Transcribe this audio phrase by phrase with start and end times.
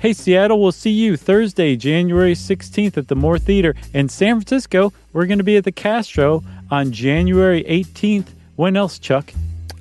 [0.00, 3.74] Hey, Seattle, we'll see you Thursday, January 16th at the Moore Theater.
[3.92, 8.28] In San Francisco, we're going to be at the Castro on January 18th.
[8.56, 9.30] When else, Chuck?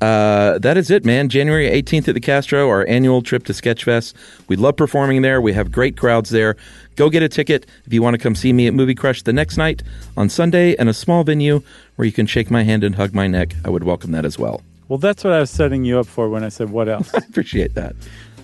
[0.02, 1.30] Uh, that is it, man.
[1.30, 4.14] January 18th at the Castro, our annual trip to Sketchfest.
[4.50, 5.40] We love performing there.
[5.40, 6.58] We have great crowds there.
[6.98, 9.32] Go get a ticket if you want to come see me at Movie Crush the
[9.32, 9.84] next night
[10.18, 11.64] on Sunday in a small venue
[11.96, 13.56] where you can shake my hand and hug my neck.
[13.64, 14.64] I would welcome that as well.
[14.90, 17.14] Well, that's what I was setting you up for when I said what else.
[17.14, 17.96] I appreciate that.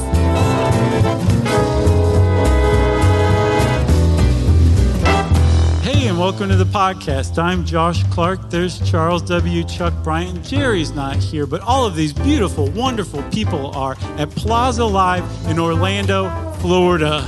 [5.84, 7.38] Hey, and welcome to the podcast.
[7.38, 8.50] I'm Josh Clark.
[8.50, 9.66] There's Charles W.
[9.66, 10.46] Chuck Bryant.
[10.46, 15.60] Jerry's not here, but all of these beautiful, wonderful people are at Plaza Live in
[15.60, 17.28] Orlando, Florida.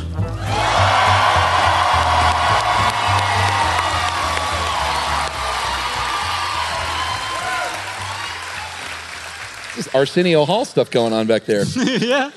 [9.76, 11.64] This Arsenio Hall stuff going on back there.
[11.76, 12.30] yeah.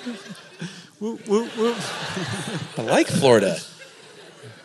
[1.01, 1.75] Woo, woo, woo.
[2.79, 3.59] I like Florida.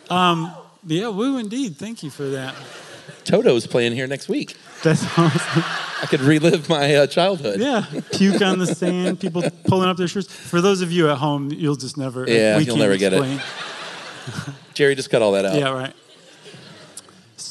[0.08, 0.54] Um,
[0.86, 1.76] Yeah, woo indeed.
[1.76, 2.54] Thank you for that.
[3.24, 4.56] Toto's playing here next week.
[4.82, 5.62] That's awesome.
[6.02, 7.60] I could relive my uh, childhood.
[7.60, 10.32] Yeah, puke on the sand, people pulling up their shirts.
[10.32, 12.28] For those of you at home, you'll just never.
[12.28, 13.40] Yeah, you'll never get it.
[14.74, 15.54] Jerry just cut all that out.
[15.54, 15.94] Yeah, right.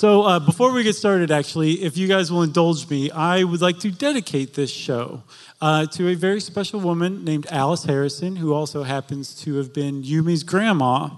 [0.02, 3.62] So uh, before we get started, actually, if you guys will indulge me, I would
[3.62, 5.22] like to dedicate this show
[5.62, 10.02] uh, to a very special woman named Alice Harrison, who also happens to have been
[10.02, 11.10] Yumi's grandma,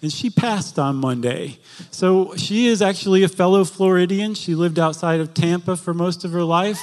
[0.00, 1.58] and she passed on Monday.
[1.90, 4.32] So she is actually a fellow Floridian.
[4.32, 6.80] She lived outside of Tampa for most of her life.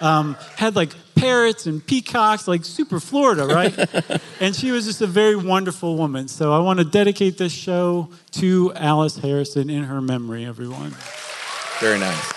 [0.00, 4.20] Um, had like parrots and peacocks, like super Florida, right?
[4.40, 6.28] and she was just a very wonderful woman.
[6.28, 10.94] So I want to dedicate this show to Alice Harrison in her memory, everyone.
[11.80, 12.32] Very nice.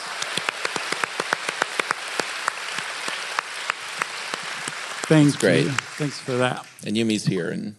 [5.07, 5.65] Thanks, great.
[5.65, 5.71] you.
[5.71, 6.65] Thanks for that.
[6.85, 7.75] And Yumi's here, and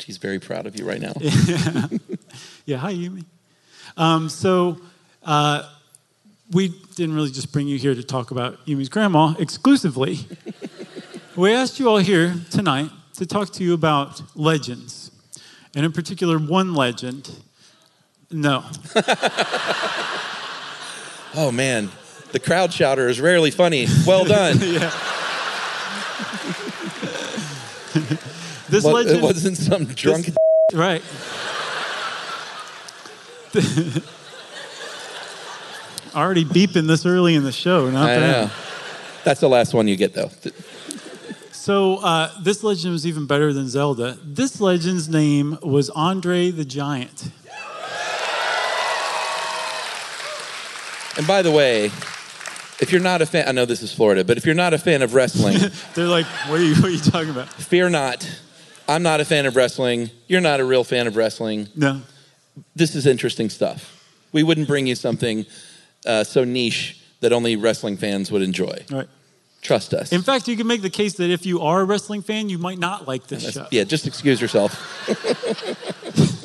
[0.00, 1.12] she's very proud of you right now.
[2.66, 3.26] Yeah, hi, Yumi.
[3.98, 4.78] Um, so
[5.22, 5.68] uh,
[6.52, 10.18] we didn't really just bring you here to talk about Yumi's grandma exclusively.
[11.36, 15.10] we asked you all here tonight to talk to you about legends,
[15.74, 17.30] and in particular, one legend.
[18.30, 18.64] No,
[21.36, 21.90] Oh man,
[22.32, 23.86] the crowd shouter is rarely funny.
[24.06, 24.58] Well done.
[28.68, 29.16] this What- legend.
[29.18, 30.30] it wasn't some drunk.
[30.72, 31.02] Right.
[36.14, 37.90] Already beeping this early in the show.
[37.90, 38.46] Not I bad.
[38.48, 38.52] know.
[39.24, 40.30] That's the last one you get though.
[41.52, 44.18] So uh, this legend was even better than Zelda.
[44.22, 47.30] This legend's name was Andre the Giant.
[51.16, 51.86] And by the way,
[52.80, 54.78] if you're not a fan, I know this is Florida, but if you're not a
[54.78, 55.56] fan of wrestling,
[55.94, 57.48] They're like, what are you, what are you talking about?
[57.48, 58.28] fear not.
[58.88, 60.10] I'm not a fan of wrestling.
[60.26, 61.68] You're not a real fan of wrestling.
[61.76, 62.02] No.
[62.76, 63.90] This is interesting stuff.
[64.32, 65.46] We wouldn't bring you something
[66.06, 68.84] uh, so niche that only wrestling fans would enjoy.
[68.90, 69.08] Right.
[69.62, 70.12] Trust us.
[70.12, 72.58] In fact, you can make the case that if you are a wrestling fan, you
[72.58, 73.66] might not like this show.
[73.70, 74.74] yeah, just excuse yourself.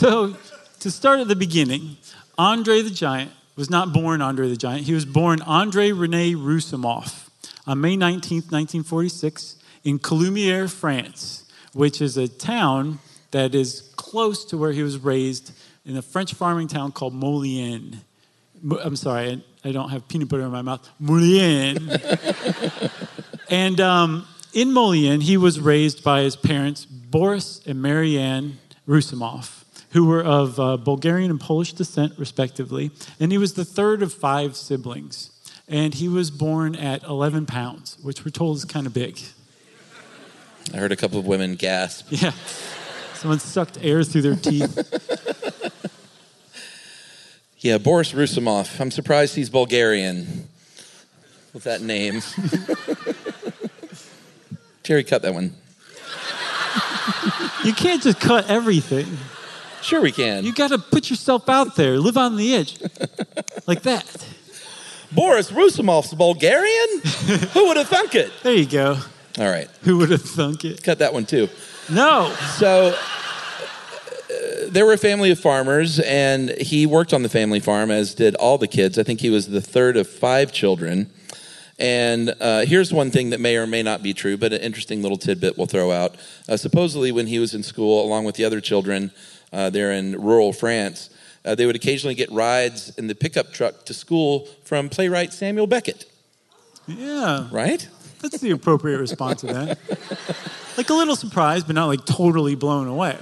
[0.00, 0.34] So,
[0.78, 1.98] to start at the beginning,
[2.38, 4.86] Andre the Giant was not born Andre the Giant.
[4.86, 7.28] He was born Andre Rene Roussimoff
[7.66, 11.44] on May 19th, 1946, in Coulommiers, France,
[11.74, 13.00] which is a town
[13.32, 15.52] that is close to where he was raised
[15.84, 17.98] in a French farming town called Molienne.
[18.82, 20.88] I'm sorry, I, don't have peanut butter in my mouth.
[21.00, 21.80] Molienne.
[23.50, 30.06] And um, in Molienne, he was raised by his parents, Boris and Marianne Roussimoff, who
[30.06, 32.92] were of uh, Bulgarian and Polish descent, respectively.
[33.18, 35.32] And he was the third of five siblings.
[35.66, 39.18] And he was born at 11 pounds, which we're told is kind of big.
[40.72, 42.06] I heard a couple of women gasp.
[42.10, 42.32] Yeah.
[43.14, 45.26] Someone sucked air through their teeth.
[47.60, 48.80] Yeah, Boris Roussimoff.
[48.80, 50.48] I'm surprised he's Bulgarian
[51.52, 52.22] with that name.
[54.82, 55.54] Jerry, cut that one.
[57.64, 59.06] You can't just cut everything.
[59.82, 60.44] Sure, we can.
[60.44, 62.80] You got to put yourself out there, live on the edge.
[63.66, 64.26] Like that.
[65.12, 67.00] Boris Roussimoff's Bulgarian?
[67.52, 68.30] Who would have thunk it?
[68.42, 68.96] There you go.
[69.38, 70.82] All right, Who would have thunk it?
[70.82, 71.48] cut that one too.
[71.90, 72.34] No.
[72.58, 72.96] So
[74.72, 78.34] there were a family of farmers, and he worked on the family farm, as did
[78.36, 78.98] all the kids.
[78.98, 81.10] I think he was the third of five children.
[81.78, 85.00] And uh, here's one thing that may or may not be true, but an interesting
[85.02, 86.14] little tidbit we'll throw out.
[86.48, 89.10] Uh, supposedly, when he was in school, along with the other children
[89.52, 91.08] uh, there in rural France,
[91.44, 95.66] uh, they would occasionally get rides in the pickup truck to school from playwright Samuel
[95.66, 96.04] Beckett,
[96.86, 97.88] Yeah, right?
[98.20, 99.78] that's the appropriate response to that.
[100.76, 103.16] Like a little surprised, but not like totally blown away.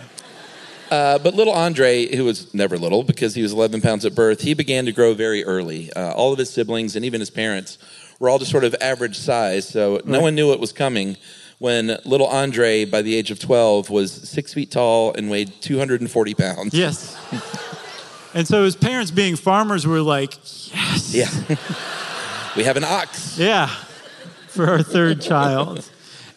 [0.90, 4.40] Uh, but little Andre, who was never little because he was 11 pounds at birth,
[4.40, 5.92] he began to grow very early.
[5.92, 7.78] Uh, all of his siblings and even his parents
[8.18, 11.16] were all just sort of average size, so no one knew what was coming
[11.58, 16.34] when little Andre, by the age of 12, was six feet tall and weighed 240
[16.34, 16.74] pounds.
[16.74, 17.16] Yes.
[18.34, 20.34] And so his parents, being farmers, were like,
[20.72, 21.14] yes.
[21.14, 21.30] Yeah.
[22.56, 23.38] we have an ox.
[23.38, 23.68] Yeah,
[24.48, 25.88] for our third child.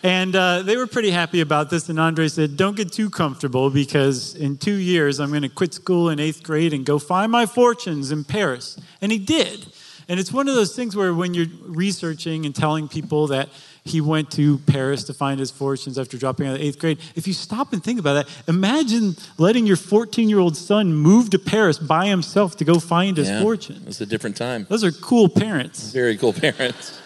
[0.03, 1.87] And uh, they were pretty happy about this.
[1.89, 5.73] And Andre said, Don't get too comfortable because in two years I'm going to quit
[5.73, 8.79] school in eighth grade and go find my fortunes in Paris.
[9.01, 9.67] And he did.
[10.09, 13.47] And it's one of those things where when you're researching and telling people that
[13.85, 17.27] he went to Paris to find his fortunes after dropping out of eighth grade, if
[17.27, 21.39] you stop and think about that, imagine letting your 14 year old son move to
[21.39, 23.41] Paris by himself to go find his Yeah.
[23.41, 23.77] fortune.
[23.77, 24.65] It was a different time.
[24.67, 25.91] Those are cool parents.
[25.91, 26.99] Very cool parents.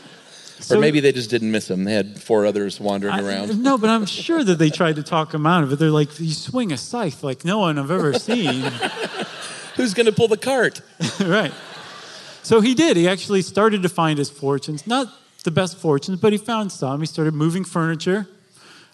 [0.59, 1.83] So- or maybe they just didn't miss him.
[1.83, 3.61] They had four others wandering I- around.
[3.61, 5.79] No, but I'm sure that they tried to talk him out of it.
[5.79, 8.61] They're like, you swing a scythe like no one I've ever seen.
[9.75, 10.81] Who's going to pull the cart?
[11.19, 11.51] right.
[12.43, 12.95] So he did.
[12.95, 14.87] He actually started to find his fortunes.
[14.87, 15.07] Not
[15.43, 16.99] the best fortunes, but he found some.
[17.01, 18.27] He started moving furniture.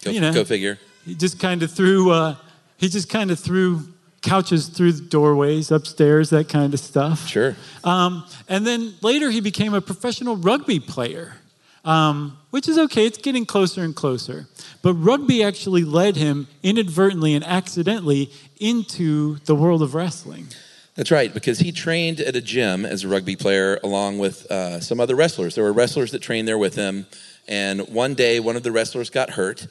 [0.02, 0.32] Go, You know.
[0.32, 0.78] go figure.
[1.04, 2.34] He just kind of threw, uh,
[2.76, 3.82] he just kind of threw
[4.22, 7.26] couches through the doorways, upstairs, that kind of stuff.
[7.28, 7.56] Sure.
[7.84, 11.34] Um, and then later he became a professional rugby player,
[11.84, 13.06] um, which is okay.
[13.06, 14.46] It's getting closer and closer.
[14.82, 20.48] But rugby actually led him inadvertently and accidentally into the world of wrestling.
[20.94, 24.80] That's right, because he trained at a gym as a rugby player along with uh,
[24.80, 25.54] some other wrestlers.
[25.54, 27.06] There were wrestlers that trained there with him.
[27.48, 29.66] And one day, one of the wrestlers got hurt.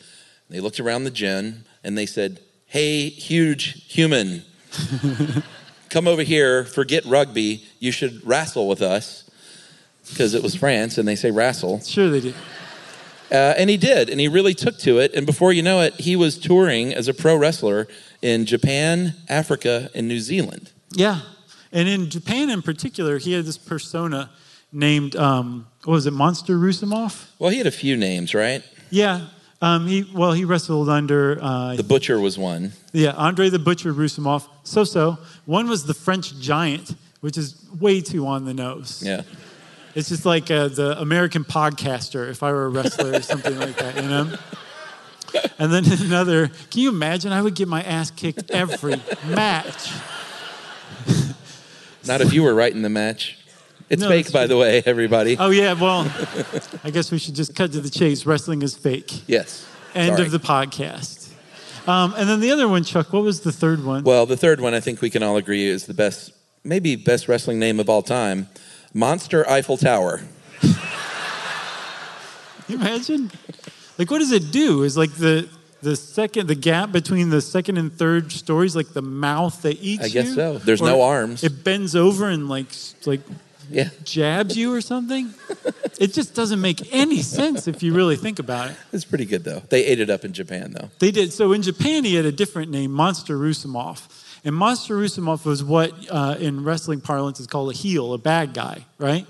[0.49, 4.43] They looked around the gym and they said, Hey, huge human,
[5.89, 7.65] come over here, forget rugby.
[7.79, 9.29] You should wrestle with us.
[10.09, 11.79] Because it was France and they say wrestle.
[11.81, 12.35] Sure, they did.
[13.31, 15.13] Uh, and he did, and he really took to it.
[15.13, 17.87] And before you know it, he was touring as a pro wrestler
[18.21, 20.71] in Japan, Africa, and New Zealand.
[20.91, 21.21] Yeah.
[21.71, 24.29] And in Japan in particular, he had this persona
[24.73, 27.29] named, um, what was it, Monster Roussimoff?
[27.39, 28.63] Well, he had a few names, right?
[28.89, 29.27] Yeah.
[29.61, 32.73] Um, he, well, he wrestled under uh, The Butcher was one.
[32.91, 34.47] Yeah, Andre the Butcher Roussimoff.
[34.63, 35.19] So so.
[35.45, 39.03] One was the French Giant, which is way too on the nose.
[39.05, 39.21] Yeah.
[39.93, 43.75] It's just like uh, the American podcaster if I were a wrestler or something like
[43.77, 44.37] that, you know?
[45.59, 47.31] And then another, can you imagine?
[47.31, 49.91] I would get my ass kicked every match.
[52.07, 53.37] Not if you were right in the match.
[53.89, 55.35] It's No, fake, by the way, everybody.
[55.37, 56.09] Oh, yeah, well,
[56.83, 58.25] I guess we should just cut to the chase.
[58.25, 59.27] Wrestling is fake.
[59.27, 59.67] Yes.
[59.93, 60.25] End Sorry.
[60.25, 61.29] of the podcast.
[61.87, 64.03] Um, and then the other one, Chuck, what was the third one?
[64.03, 66.31] Well, the third one I think we can all agree is the best,
[66.63, 68.47] maybe best wrestling name of all time
[68.93, 70.21] Monster Eiffel Tower.
[72.67, 73.31] You imagine?
[73.97, 74.83] Like, what does it do?
[74.83, 75.49] Is like the
[75.81, 80.03] the second the gap between the second and third stories, like the mouth that eats
[80.05, 80.35] I guess you?
[80.35, 80.57] so.
[80.57, 81.43] There's Or no arms.
[81.43, 82.67] It bends over and like
[83.05, 83.21] like
[83.69, 83.89] Yeah.
[84.03, 85.33] jabs you or something.
[85.99, 88.77] it just doesn't make any sense if you really think about it.
[88.93, 89.61] It's pretty good, though.
[89.69, 90.89] They ate it up in Japan, though.
[90.99, 91.33] They did.
[91.33, 94.07] So in Japan, he had a different name, Monster Roussimoff.
[94.43, 98.53] And Monster Roussimoff was what uh, in wrestling parlance is called a heel, a bad
[98.53, 99.27] guy, right?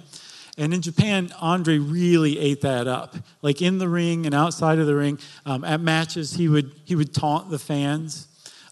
[0.58, 3.16] And in Japan, Andre really ate that up.
[3.42, 6.96] Like in the ring and outside of the ring, um, at matches, he would, he
[6.96, 8.28] would taunt the fans.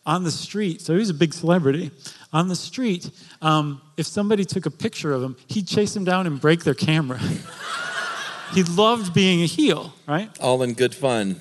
[0.05, 1.91] On the street, so he was a big celebrity.
[2.33, 3.11] On the street,
[3.43, 6.73] um, if somebody took a picture of him, he'd chase them down and break their
[6.73, 7.19] camera.
[8.53, 10.29] he loved being a heel, right?
[10.39, 11.39] All in good fun.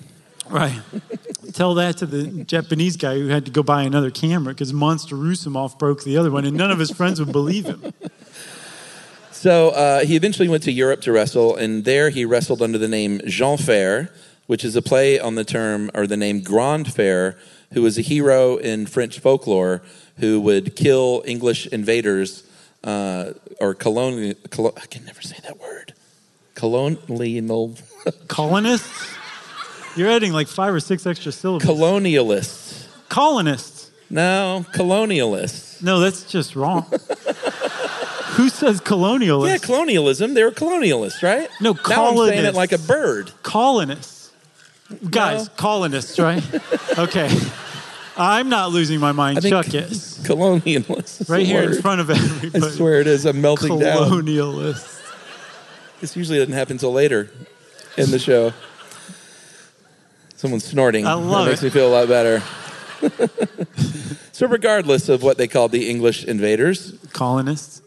[0.51, 0.81] Right.
[1.53, 5.17] Tell that to the Japanese guy who had to go buy another camera because Monster
[5.17, 7.93] Roussimoff broke the other one, and none of his friends would believe him.
[9.31, 12.89] So uh, he eventually went to Europe to wrestle, and there he wrestled under the
[12.89, 14.11] name Jean Fer,
[14.47, 17.37] which is a play on the term or the name Grand Fer,
[17.73, 19.83] who was a hero in French folklore
[20.19, 22.43] who would kill English invaders
[22.85, 24.35] uh, or colonial.
[24.51, 25.95] Colo- I can never say that word.
[26.55, 27.77] Colonial.
[28.27, 29.18] Colonists?
[29.99, 31.65] You're adding like five or six extra syllables.
[31.65, 32.87] colonialists.
[33.09, 33.91] Colonists.
[34.11, 35.83] No, colonialists.
[35.83, 36.83] No, that's just wrong.
[38.37, 39.49] Who says colonialists?
[39.49, 40.35] Yeah, colonialism.
[40.35, 41.49] They were colonialists, right?
[41.61, 41.89] No, colonists.
[41.91, 43.33] Now I'm saying it like a bird.
[43.43, 44.31] colonists.
[45.11, 45.53] Guys, No.
[45.57, 46.43] colonists, right?
[46.99, 47.29] Okay.
[48.17, 49.43] I'm not losing my mind.
[49.43, 50.19] Chuck is.
[50.25, 51.29] Colonialists.
[51.31, 52.65] Right here in front of everybody.
[52.67, 53.25] I swear it is.
[53.27, 54.11] I'm melting down.
[54.11, 55.01] Colonialists.
[56.01, 57.31] This usually doesn't happen until later
[57.97, 58.53] in the show.
[60.39, 61.05] Someone's snorting.
[61.05, 61.65] I love that makes it.
[61.67, 62.41] me feel a lot better.
[64.33, 67.83] so, regardless of what they called the English invaders, Colonists.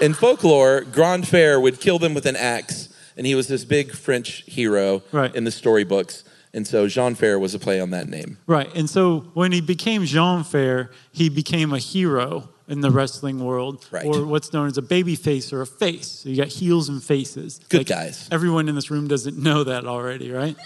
[0.00, 3.92] in folklore, Grand Fer would kill them with an axe, and he was this big
[3.92, 5.34] French hero Right.
[5.34, 6.24] in the storybooks.
[6.52, 8.38] And so Jean Fair was a play on that name.
[8.46, 8.68] Right.
[8.76, 13.84] And so when he became Jean Fair, he became a hero in the wrestling world,
[13.90, 14.06] Right.
[14.06, 16.06] or what's known as a baby face or a face.
[16.22, 17.60] So you got heels and faces.
[17.68, 18.26] Good guys.
[18.32, 20.56] Everyone in this room doesn't know that already, right?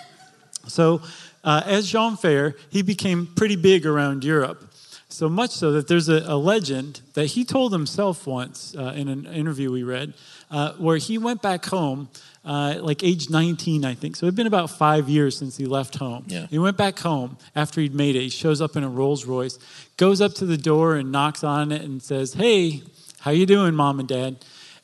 [0.69, 1.01] So
[1.45, 4.65] uh, as Jean Fair, he became pretty big around Europe.
[5.09, 9.09] So much so that there's a, a legend that he told himself once uh, in
[9.09, 10.13] an interview we read,
[10.51, 12.09] uh, where he went back home,
[12.45, 14.17] uh, like age 19, I think.
[14.17, 16.25] So it'd been about five years since he left home.
[16.27, 16.47] Yeah.
[16.49, 18.21] He went back home after he'd made it.
[18.21, 19.59] He shows up in a Rolls Royce,
[19.97, 22.83] goes up to the door and knocks on it and says, "Hey,
[23.21, 24.37] how you doing, mom and dad?"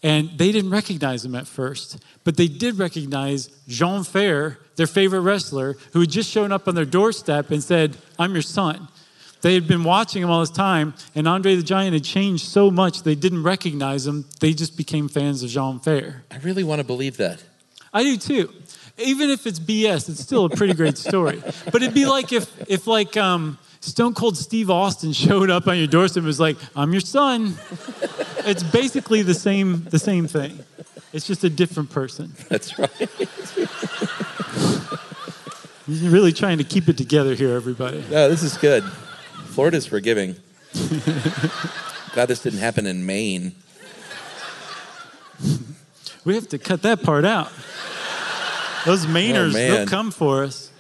[0.03, 5.21] And they didn't recognize him at first, but they did recognize Jean Fair, their favorite
[5.21, 8.89] wrestler, who had just shown up on their doorstep and said, "I'm your son."
[9.45, 12.71] They had been watching him all this time, and Andre the Giant had changed so
[12.71, 14.25] much they didn't recognize him.
[14.41, 16.25] They just became fans of Jean Fair.
[16.31, 17.43] I really want to believe that.
[17.93, 18.51] I do too.
[18.97, 21.43] Even if it's BS, it's still a pretty great story.
[21.71, 25.77] But it'd be like if, if like um, Stone Cold Steve Austin showed up on
[25.77, 27.55] your doorstep and was like, "I'm your son."
[28.47, 30.59] It's basically the same the same thing.
[31.13, 32.33] It's just a different person.
[32.49, 32.91] That's right.
[35.87, 38.03] You're really trying to keep it together here, everybody.
[38.11, 38.85] No, this is good.
[39.55, 40.35] Florida's forgiving.
[42.13, 43.53] Glad this didn't happen in Maine.
[46.25, 47.53] We have to cut that part out.
[48.85, 50.71] Those Mainers, Oh, they'll come for us.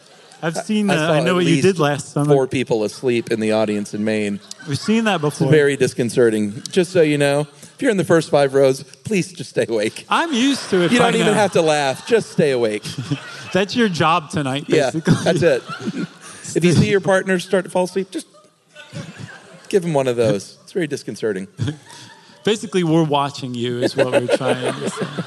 [0.42, 0.90] I've seen.
[0.90, 2.34] Uh, saw I, know what you did last summer.
[2.34, 4.40] Four people asleep in the audience in Maine.
[4.68, 5.50] We've seen that It's before.
[5.50, 6.60] very disconcerting.
[6.70, 10.04] Just so you know, if you're in the first five rows, please just stay awake.
[10.10, 10.92] I'm used to it.
[10.92, 11.34] You don't even now.
[11.34, 12.06] have to laugh.
[12.06, 12.82] Just stay awake.
[13.52, 15.62] That's your job tonight, Yeah, that's it.
[16.56, 18.26] If you see your partner start to fall asleep, just
[19.68, 20.58] give him one of those.
[20.62, 21.48] It's very disconcerting.
[22.44, 25.06] Basically, we're watching you, is what we're trying to say.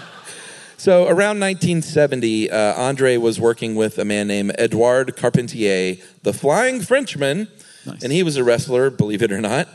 [0.80, 6.82] So around 1970, uh, Andre was working with a man named Edouard Carpentier, the Flying
[6.82, 7.48] Frenchman,
[7.88, 8.04] Nice.
[8.04, 9.68] and he was a wrestler, believe it or not,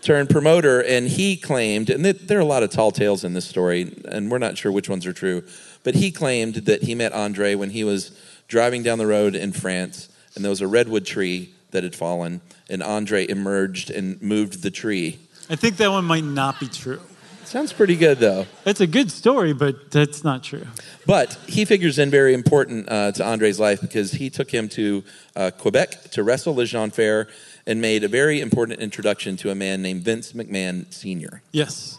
[0.00, 0.80] turned promoter.
[0.82, 3.94] And he claimed, and th- there are a lot of tall tales in this story,
[4.06, 5.44] and we're not sure which ones are true,
[5.84, 8.18] but he claimed that he met Andre when he was
[8.48, 12.40] driving down the road in France, and there was a redwood tree that had fallen,
[12.68, 15.18] and Andre emerged and moved the tree.
[15.50, 17.00] I think that one might not be true.
[17.44, 18.44] Sounds pretty good, though.
[18.66, 20.66] It's a good story, but that's not true.
[21.06, 25.02] But he figures in very important uh, to Andre's life because he took him to
[25.34, 27.26] uh, Quebec to wrestle as Jean Fer
[27.66, 31.40] and made a very important introduction to a man named Vince McMahon Sr.
[31.50, 31.98] Yes.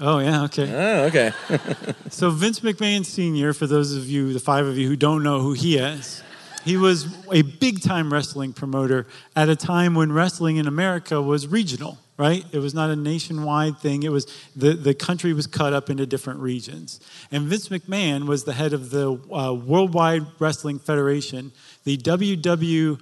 [0.00, 0.72] Oh, yeah, okay.
[0.74, 1.32] Oh, okay.
[2.10, 5.40] So, Vince McMahon Sr., for those of you, the five of you who don't know
[5.40, 6.22] who he is,
[6.66, 9.06] he was a big time wrestling promoter
[9.36, 12.44] at a time when wrestling in America was regional, right?
[12.50, 14.02] It was not a nationwide thing.
[14.02, 16.98] It was the, the country was cut up into different regions.
[17.30, 21.52] And Vince McMahon was the head of the uh, Worldwide Wrestling Federation,
[21.84, 22.98] the WWWF.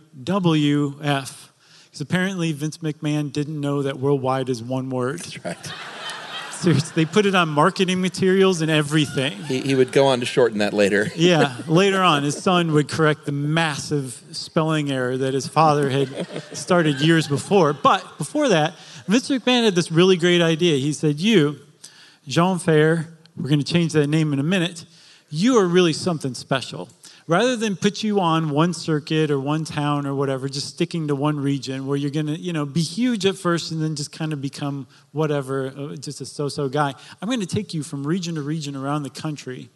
[1.85, 5.21] Because apparently Vince McMahon didn't know that worldwide is one word.
[5.21, 5.73] That's right.
[6.55, 9.33] Seriously, they put it on marketing materials and everything.
[9.45, 11.11] He, he would go on to shorten that later.
[11.15, 16.09] Yeah, later on, his son would correct the massive spelling error that his father had
[16.57, 17.73] started years before.
[17.73, 18.75] But before that,
[19.07, 20.77] Vince McMahon had this really great idea.
[20.79, 21.59] He said, You,
[22.27, 24.85] Jean Fair, we're going to change that name in a minute,
[25.31, 26.89] you are really something special.
[27.27, 31.15] Rather than put you on one circuit or one town or whatever, just sticking to
[31.15, 34.13] one region where you're going to, you know, be huge at first and then just
[34.13, 36.95] kind of become whatever, uh, just a so-so guy.
[37.23, 39.71] I'm going to take you from region to region around the country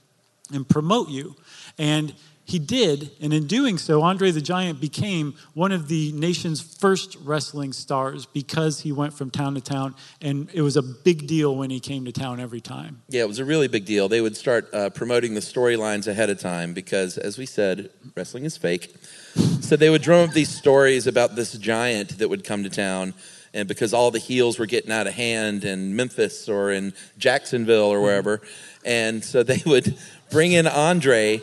[0.52, 1.36] and promote you.
[1.78, 2.14] And
[2.48, 7.14] he did, and in doing so, Andre the Giant became one of the nation's first
[7.22, 11.54] wrestling stars because he went from town to town, and it was a big deal
[11.54, 13.02] when he came to town every time.
[13.10, 14.08] Yeah, it was a really big deal.
[14.08, 18.46] They would start uh, promoting the storylines ahead of time because, as we said, wrestling
[18.46, 18.94] is fake.
[19.60, 23.12] So they would drum up these stories about this giant that would come to town.
[23.52, 27.86] And because all the heels were getting out of hand in Memphis or in Jacksonville
[27.86, 28.40] or wherever.
[28.86, 29.98] And so they would
[30.30, 31.42] bring in Andre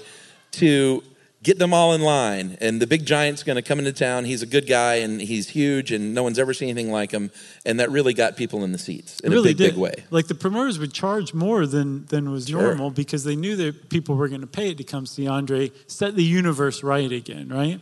[0.55, 1.03] to
[1.43, 2.57] get them all in line.
[2.59, 4.25] And the big giant's going to come into town.
[4.25, 7.29] He's a good guy and he's huge and no one's ever seen anything like him.
[7.67, 9.69] And that really got people in the seats in really a big, did.
[9.74, 9.93] big way.
[10.09, 12.63] Like the promoters would charge more than than was Sure.
[12.63, 15.71] normal because they knew that people were going to pay it to come see Andre
[15.85, 17.79] set the universe right again, right?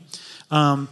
[0.51, 0.89] Um,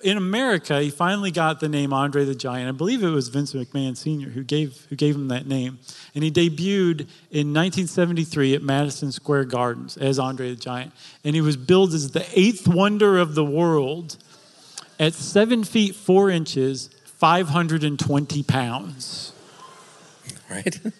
[0.00, 2.68] in America, he finally got the name Andre the Giant.
[2.68, 4.28] I believe it was Vince McMahon Sr.
[4.28, 5.78] who gave, who gave him that name.
[6.14, 10.92] And he debuted in 1973 at Madison Square Gardens as Andre the Giant.
[11.24, 14.16] And he was billed as the eighth wonder of the world
[15.00, 19.32] at seven feet four inches, 520 pounds.
[20.50, 20.78] Right?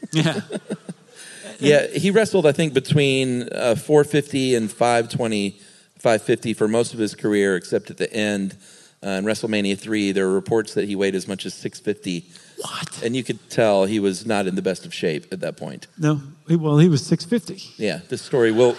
[1.61, 1.91] Yeah.
[1.91, 5.51] yeah, he wrestled, I think, between uh, 450 and 520,
[5.99, 8.57] 550 for most of his career, except at the end
[9.05, 12.27] uh, in WrestleMania 3, there were reports that he weighed as much as 650.
[12.61, 13.03] What?
[13.03, 15.87] And you could tell he was not in the best of shape at that point.
[15.99, 17.83] No, he- well, he was 650.
[17.83, 18.77] Yeah, this story will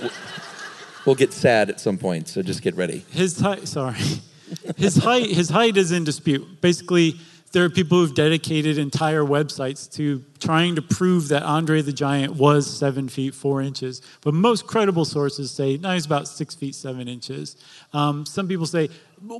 [1.05, 3.05] will get sad at some point, so just get ready.
[3.11, 3.97] His height, sorry,
[4.77, 6.59] his height, his height is in dispute.
[6.61, 7.15] Basically,
[7.51, 12.35] there are people who've dedicated entire websites to trying to prove that Andre the Giant
[12.35, 14.01] was seven feet four inches.
[14.21, 17.55] But most credible sources say no, he's about six feet seven inches.
[17.93, 18.89] Um, some people say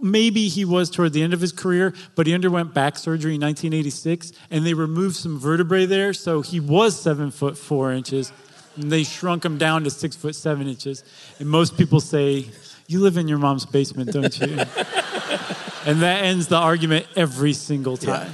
[0.01, 3.41] maybe he was toward the end of his career, but he underwent back surgery in
[3.41, 8.31] 1986, and they removed some vertebrae there, so he was seven foot four inches.
[8.75, 11.03] And they shrunk him down to six foot seven inches.
[11.39, 12.45] And most people say,
[12.87, 14.47] You live in your mom's basement, don't you?
[15.85, 18.31] and that ends the argument every single time.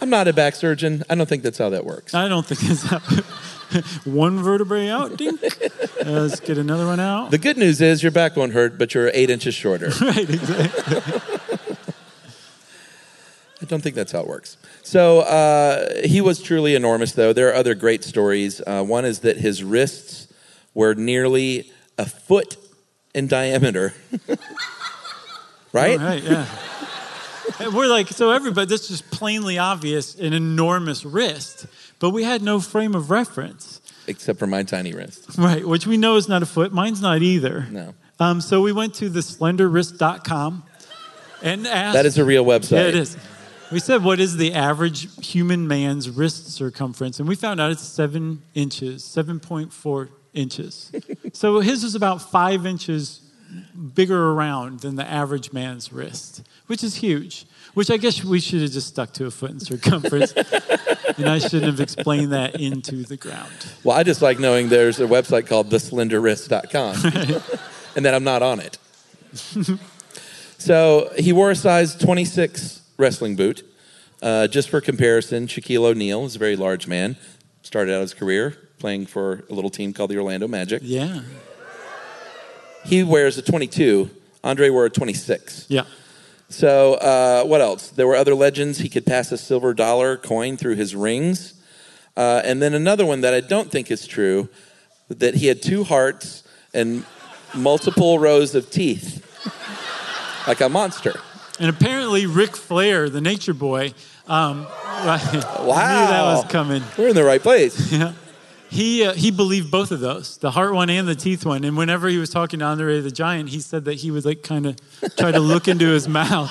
[0.00, 1.02] I'm not a back surgeon.
[1.10, 2.14] I don't think that's how that works.
[2.14, 3.00] I don't think it's how.
[4.04, 5.40] one vertebrae out, dink.
[6.04, 7.30] Let's get another one out.
[7.30, 9.90] The good news is your back won't hurt, but you're eight inches shorter.
[10.00, 11.38] right, exactly.
[13.62, 14.56] I don't think that's how it works.
[14.82, 17.32] So uh, he was truly enormous, though.
[17.32, 18.62] There are other great stories.
[18.66, 20.28] Uh, one is that his wrists
[20.72, 22.56] were nearly a foot
[23.14, 23.92] in diameter.
[25.72, 26.00] right?
[26.00, 26.46] All right, yeah.
[27.58, 31.66] And We're like, so everybody, this is plainly obvious an enormous wrist,
[31.98, 33.79] but we had no frame of reference.
[34.06, 35.38] Except for my tiny wrist.
[35.38, 36.72] Right, which we know is not a foot.
[36.72, 37.66] Mine's not either.
[37.70, 37.94] No.
[38.18, 40.64] Um, so we went to the slenderwrist.com
[41.42, 41.94] and asked.
[41.94, 42.72] That is a real website.
[42.72, 43.16] Yeah, it is.
[43.70, 47.20] We said, what is the average human man's wrist circumference?
[47.20, 50.92] And we found out it's seven inches, 7.4 inches.
[51.32, 53.20] so his was about five inches
[53.94, 57.46] bigger around than the average man's wrist, which is huge.
[57.74, 60.32] Which I guess we should have just stuck to a foot in circumference.
[61.16, 63.52] and I shouldn't have explained that into the ground.
[63.84, 66.96] Well, I just like knowing there's a website called theslenderwrist.com
[67.96, 68.78] and that I'm not on it.
[70.58, 73.64] so he wore a size 26 wrestling boot.
[74.22, 77.16] Uh, just for comparison, Shaquille O'Neal is a very large man.
[77.62, 80.82] Started out his career playing for a little team called the Orlando Magic.
[80.84, 81.20] Yeah.
[82.84, 84.10] He wears a 22.
[84.42, 85.66] Andre wore a 26.
[85.68, 85.84] Yeah.
[86.50, 87.88] So, uh, what else?
[87.90, 88.78] There were other legends.
[88.78, 91.54] He could pass a silver dollar coin through his rings.
[92.16, 94.48] Uh, and then another one that I don't think is true
[95.08, 96.42] that he had two hearts
[96.74, 97.04] and
[97.54, 99.24] multiple rows of teeth,
[100.46, 101.14] like a monster.
[101.60, 103.94] And apparently, Ric Flair, the Nature Boy,
[104.26, 106.34] um, right, I knew that Wow.
[106.42, 106.82] was coming.
[106.98, 107.92] We're in the right place.
[108.00, 108.12] Yeah.
[108.70, 111.64] He, uh, he believed both of those, the heart one and the teeth one.
[111.64, 114.44] And whenever he was talking to Andre the Giant, he said that he would like
[114.44, 114.76] kind of
[115.16, 116.50] try to look into his mouth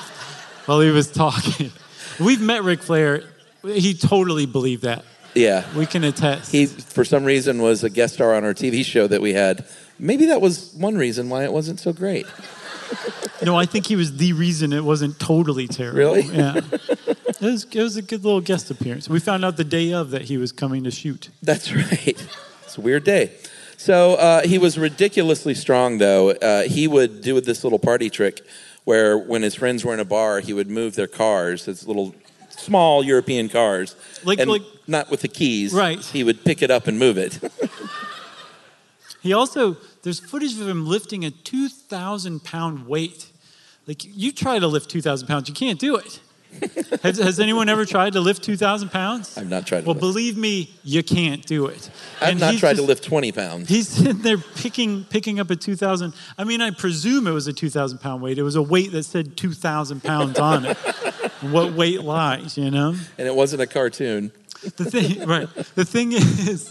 [0.65, 1.71] while he was talking.
[2.19, 3.23] We've met Ric Flair.
[3.63, 5.05] He totally believed that.
[5.33, 5.65] Yeah.
[5.75, 6.51] We can attest.
[6.51, 9.65] He, for some reason, was a guest star on our TV show that we had.
[9.97, 12.25] Maybe that was one reason why it wasn't so great.
[13.43, 15.97] no, I think he was the reason it wasn't totally terrible.
[15.99, 16.21] Really?
[16.23, 16.61] Yeah.
[17.41, 19.07] It was, it was a good little guest appearance.
[19.09, 21.29] We found out the day of that he was coming to shoot.
[21.41, 22.27] That's right.
[22.63, 23.31] It's a weird day.
[23.77, 26.31] So uh, he was ridiculously strong, though.
[26.31, 28.41] Uh, he would do this little party trick
[28.83, 32.13] where, when his friends were in a bar, he would move their cars, his little
[32.49, 35.71] small European cars, Like- and like- not with the keys.
[35.73, 36.03] Right.
[36.03, 37.39] He would pick it up and move it.
[39.21, 43.27] He also, there's footage of him lifting a 2,000 pound weight.
[43.85, 46.21] Like, you try to lift 2,000 pounds, you can't do it.
[47.03, 49.37] has, has anyone ever tried to lift 2,000 pounds?
[49.37, 50.01] I've not tried to Well, lift.
[50.01, 51.89] believe me, you can't do it.
[52.21, 53.69] I've And not tried to lift 20 pounds.
[53.69, 56.13] He's sitting there picking picking up a 2,000.
[56.37, 58.37] I mean, I presume it was a 2,000 pound weight.
[58.37, 60.77] It was a weight that said 2,000 pounds on it.
[61.41, 62.95] what weight lies, you know?
[63.17, 64.31] And it wasn't a cartoon.
[64.75, 65.47] The thing, right?
[65.75, 66.69] The thing is,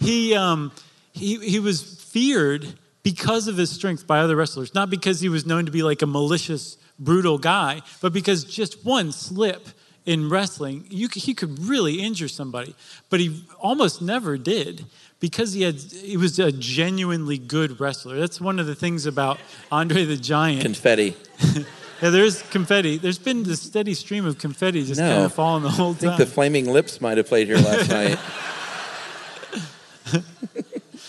[0.00, 0.72] he um,
[1.12, 2.66] he he was feared
[3.04, 6.02] because of his strength by other wrestlers, not because he was known to be like
[6.02, 9.68] a malicious, brutal guy, but because just one slip
[10.06, 12.74] in wrestling, you he could really injure somebody.
[13.10, 14.86] But he almost never did
[15.20, 18.18] because he had he was a genuinely good wrestler.
[18.18, 19.38] That's one of the things about
[19.70, 20.62] Andre the Giant.
[20.62, 21.14] Confetti.
[22.02, 22.96] yeah, there's confetti.
[22.96, 25.08] There's been this steady stream of confetti just No.
[25.10, 25.96] kind of falling the whole time.
[25.96, 26.18] I think time.
[26.20, 28.18] the Flaming Lips might have played here last night.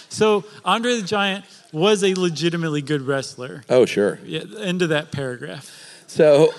[0.10, 3.64] So Andre the Giant was a legitimately good wrestler.
[3.70, 4.20] Oh, sure.
[4.24, 5.70] Yeah, end of that paragraph.
[6.08, 6.54] So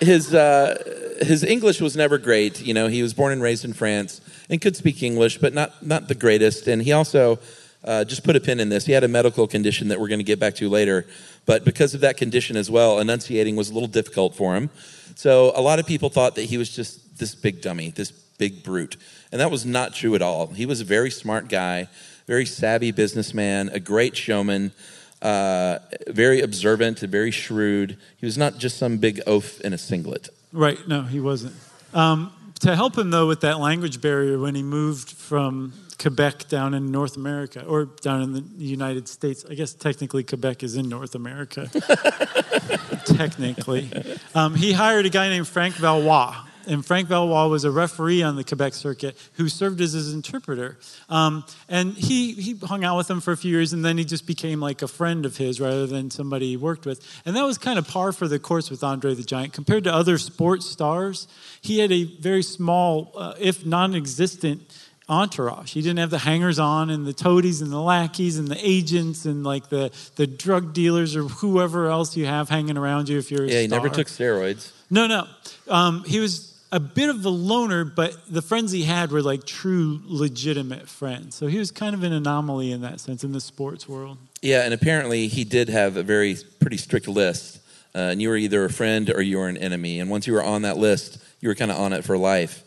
[0.00, 2.60] his uh, his English was never great.
[2.60, 5.84] You know, he was born and raised in France and could speak English, but not
[5.84, 6.66] not the greatest.
[6.66, 7.38] And he also
[7.84, 8.86] uh, just put a pin in this.
[8.86, 11.06] He had a medical condition that we're going to get back to later,
[11.46, 14.70] but because of that condition as well, enunciating was a little difficult for him.
[15.14, 18.62] So a lot of people thought that he was just this big dummy, this big
[18.62, 18.96] brute,
[19.30, 20.48] and that was not true at all.
[20.48, 21.88] He was a very smart guy,
[22.26, 24.72] very savvy businessman, a great showman.
[25.20, 27.96] Uh, very observant, very shrewd.
[28.16, 30.28] He was not just some big oaf in a singlet.
[30.52, 31.54] Right, no, he wasn't.
[31.94, 36.74] Um, to help him, though, with that language barrier when he moved from Quebec down
[36.74, 40.88] in North America or down in the United States, I guess technically Quebec is in
[40.88, 41.70] North America.
[43.04, 43.90] technically.
[44.34, 46.34] Um, he hired a guy named Frank Valois
[46.66, 50.78] and Frank Valois was a referee on the Quebec circuit who served as his interpreter.
[51.08, 54.04] Um, and he, he hung out with him for a few years, and then he
[54.04, 57.22] just became like a friend of his rather than somebody he worked with.
[57.24, 59.52] And that was kind of par for the course with Andre the Giant.
[59.52, 61.28] Compared to other sports stars,
[61.60, 64.62] he had a very small, uh, if non existent,
[65.08, 65.72] entourage.
[65.72, 69.24] He didn't have the hangers on and the toadies and the lackeys and the agents
[69.24, 73.30] and like the, the drug dealers or whoever else you have hanging around you if
[73.30, 74.70] you're yeah, he never took steroids.
[74.90, 75.26] No, no.
[75.68, 79.44] Um, he was a bit of a loner, but the friends he had were like
[79.44, 81.34] true, legitimate friends.
[81.34, 84.16] So he was kind of an anomaly in that sense in the sports world.
[84.40, 87.60] Yeah, and apparently he did have a very pretty strict list.
[87.94, 90.00] Uh, and you were either a friend or you were an enemy.
[90.00, 92.64] And once you were on that list, you were kind of on it for life.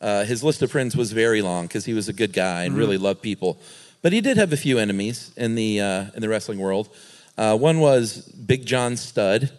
[0.00, 2.70] Uh, his list of friends was very long because he was a good guy and
[2.70, 2.78] mm-hmm.
[2.78, 3.58] really loved people.
[4.02, 6.88] But he did have a few enemies in the, uh, in the wrestling world.
[7.36, 9.50] Uh, one was Big John Studd,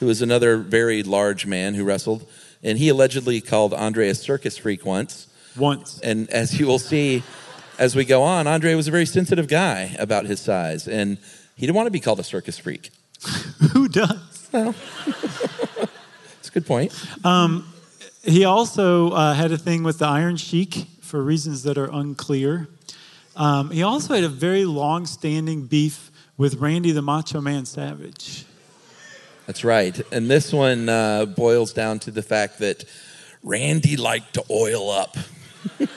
[0.00, 2.28] who was another very large man who wrestled
[2.62, 5.26] and he allegedly called Andre a circus freak once.
[5.56, 6.00] Once.
[6.00, 7.22] And as you will see
[7.78, 11.18] as we go on, Andre was a very sensitive guy about his size, and
[11.54, 12.90] he didn't want to be called a circus freak.
[13.72, 14.48] Who does?
[14.52, 14.74] Well,
[16.38, 16.92] it's a good point.
[17.24, 17.72] Um,
[18.22, 22.68] he also uh, had a thing with the Iron Sheik for reasons that are unclear.
[23.36, 28.44] Um, he also had a very long standing beef with Randy the Macho Man Savage.
[29.48, 29.98] That's right.
[30.12, 32.84] And this one uh, boils down to the fact that
[33.42, 35.16] Randy liked to oil up.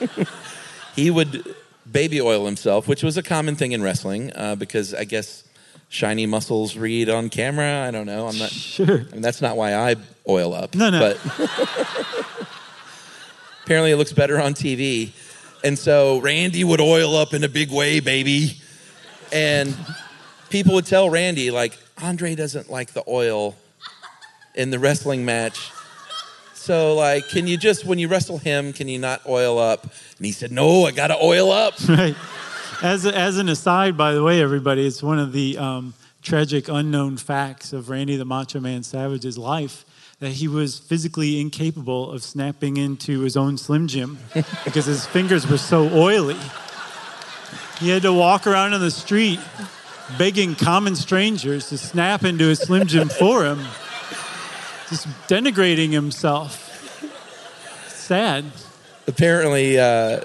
[0.96, 1.54] he would
[1.90, 5.44] baby oil himself, which was a common thing in wrestling uh, because I guess
[5.90, 7.84] shiny muscles read on camera.
[7.86, 8.26] I don't know.
[8.26, 9.00] I'm not sure.
[9.00, 10.74] I mean, that's not why I oil up.
[10.74, 11.00] No, no.
[11.00, 11.20] But
[13.64, 15.12] apparently, it looks better on TV.
[15.62, 18.62] And so Randy would oil up in a big way, baby.
[19.30, 19.76] And
[20.52, 23.56] people would tell Randy, like, Andre doesn't like the oil
[24.54, 25.72] in the wrestling match.
[26.52, 29.82] So, like, can you just, when you wrestle him, can you not oil up?
[29.82, 31.74] And he said, No, I got to oil up.
[31.88, 32.14] Right.
[32.82, 37.16] As, as an aside, by the way, everybody, it's one of the um, tragic unknown
[37.16, 39.84] facts of Randy the Macho Man Savage's life
[40.18, 44.18] that he was physically incapable of snapping into his own Slim Jim
[44.64, 46.38] because his fingers were so oily.
[47.78, 49.38] He had to walk around in the street
[50.18, 53.58] begging common strangers to snap into a Slim Jim for him,
[54.88, 56.68] just denigrating himself.
[57.88, 58.44] Sad.
[59.06, 60.20] Apparently, uh,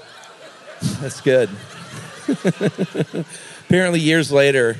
[1.00, 1.50] that's good.
[3.68, 4.78] Apparently, years later,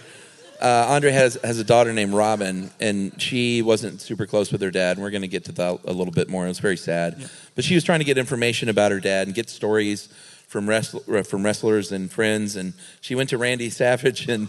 [0.60, 4.70] uh, Andre has has a daughter named Robin, and she wasn't super close with her
[4.70, 4.96] dad.
[4.96, 6.44] And we're going to get to that a little bit more.
[6.44, 7.26] It was very sad, yeah.
[7.54, 10.08] but she was trying to get information about her dad and get stories
[10.46, 12.56] from wrestler, from wrestlers and friends.
[12.56, 14.48] And she went to Randy Savage, and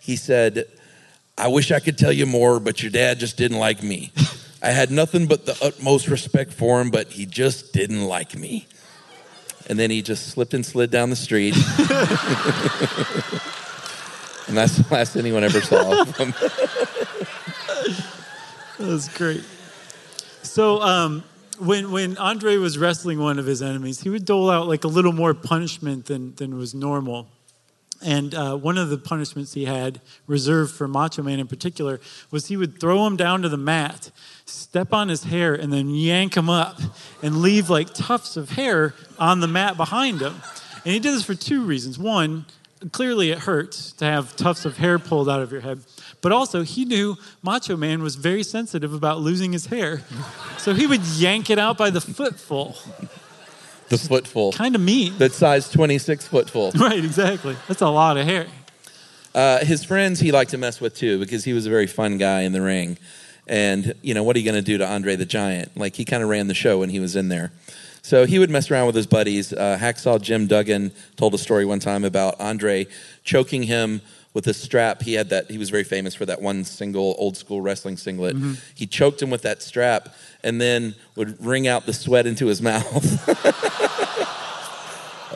[0.00, 0.66] he said,
[1.38, 4.12] I wish I could tell you more, but your dad just didn't like me.
[4.62, 8.66] I had nothing but the utmost respect for him, but he just didn't like me.
[9.68, 11.54] And then he just slipped and slid down the street.
[14.48, 16.34] and that's the last anyone ever saw of him.
[18.78, 19.44] That's great.
[20.42, 21.22] So, um,
[21.58, 24.88] when when Andre was wrestling one of his enemies, he would dole out like a
[24.88, 27.28] little more punishment than than was normal.
[28.02, 32.46] And uh, one of the punishments he had reserved for Macho Man in particular was
[32.46, 34.10] he would throw him down to the mat,
[34.46, 36.80] step on his hair, and then yank him up
[37.22, 40.36] and leave like tufts of hair on the mat behind him.
[40.84, 41.98] And he did this for two reasons.
[41.98, 42.46] One,
[42.92, 45.80] clearly it hurts to have tufts of hair pulled out of your head.
[46.22, 50.02] But also, he knew Macho Man was very sensitive about losing his hair.
[50.58, 52.76] So he would yank it out by the footful
[53.90, 54.52] the footful.
[54.52, 55.18] Kind of mean.
[55.18, 56.72] That size 26 footful.
[56.80, 57.56] Right, exactly.
[57.68, 58.46] That's a lot of hair.
[59.34, 62.16] Uh, his friends he liked to mess with too because he was a very fun
[62.16, 62.96] guy in the ring.
[63.46, 65.76] And, you know, what are you going to do to Andre the Giant?
[65.76, 67.52] Like, he kind of ran the show when he was in there.
[68.02, 69.52] So he would mess around with his buddies.
[69.52, 72.86] Uh, Hacksaw Jim Duggan told a story one time about Andre
[73.24, 74.00] choking him
[74.34, 75.02] with a strap.
[75.02, 75.50] He had that.
[75.50, 78.36] He was very famous for that one single old school wrestling singlet.
[78.74, 82.62] He choked him with that strap, and then would wring out the sweat into his
[82.70, 83.28] mouth.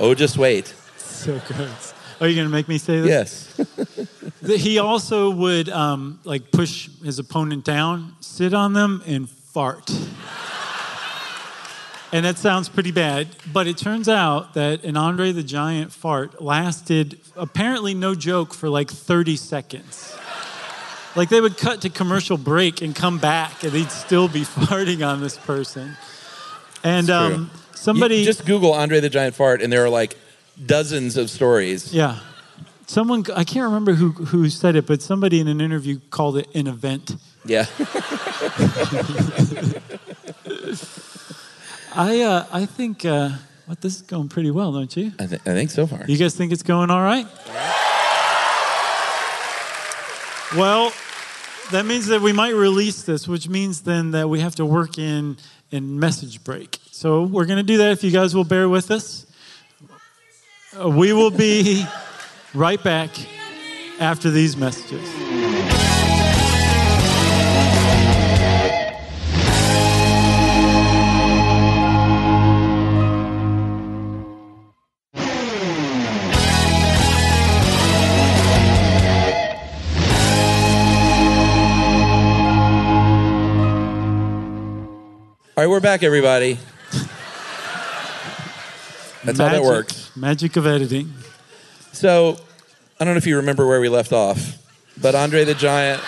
[0.01, 0.75] oh, just wait.
[0.97, 1.95] So gross.
[2.21, 3.59] Are you going to make me say this?
[3.59, 4.09] Yes.
[4.45, 9.91] He also would um, like push his opponent down, sit on them, and fart.
[12.15, 16.41] And that sounds pretty bad, but it turns out that an Andre the Giant fart
[16.41, 20.17] lasted apparently no joke for like 30 seconds.
[21.17, 25.05] Like they would cut to commercial break and come back, and he'd still be farting
[25.05, 25.97] on this person.
[26.85, 30.17] And um, somebody You just Google Andre the Giant fart, and there are like
[30.65, 31.93] dozens of stories.
[31.93, 32.21] Yeah.
[32.87, 36.47] Someone, I can't remember who, who said it, but somebody in an interview called it
[36.55, 37.17] an event.
[37.45, 37.67] Yeah.
[41.97, 43.31] I, uh, I think uh,
[43.67, 45.13] what this is going pretty well, don't you?
[45.19, 46.05] I, th- I think so far.
[46.07, 47.27] You guys think it's going all right?
[50.57, 50.93] Well,
[51.73, 54.99] that means that we might release this, which means then that we have to work
[54.99, 55.37] in
[55.71, 56.79] in message break.
[56.93, 59.27] So we're going to do that if you guys will bear with us.
[60.79, 61.85] Uh, we will be
[62.55, 63.11] right back
[63.99, 65.94] after these messages.
[85.65, 86.59] Right, we're back, everybody.
[89.25, 90.15] That's how that works.
[90.15, 91.11] Magic of editing.
[91.91, 92.37] So,
[93.01, 94.59] I don't know if you remember where we left off,
[95.01, 96.03] but Andre the Giant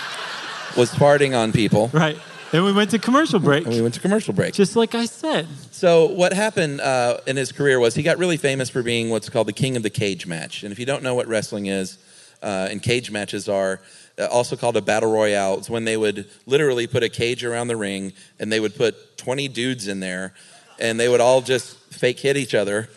[0.76, 2.18] was farting on people, Right.
[2.52, 4.52] And we went to commercial break, and we went to commercial break.
[4.52, 5.48] just like I said.
[5.70, 9.30] So, what happened uh, in his career was he got really famous for being what's
[9.30, 10.64] called the king of the cage match.
[10.64, 11.96] And if you don't know what wrestling is,
[12.42, 13.80] uh, and cage matches are
[14.18, 17.76] also called a battle royale, it's when they would literally put a cage around the
[17.76, 20.32] ring and they would put 20 dudes in there
[20.78, 22.88] and they would all just fake hit each other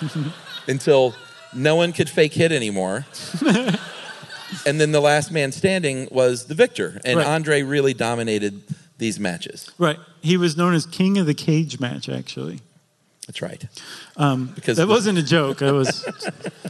[0.68, 1.14] until
[1.54, 3.06] no one could fake hit anymore.
[4.66, 7.00] and then the last man standing was the victor.
[7.04, 7.26] And Right.
[7.26, 8.62] Andre really dominated
[8.98, 9.70] these matches.
[9.78, 9.98] Right.
[10.20, 12.60] He was known as King of the Cage match, actually.
[13.26, 13.64] That's right.
[14.16, 15.58] Um, Because- that wasn't a joke.
[15.58, 16.06] That was.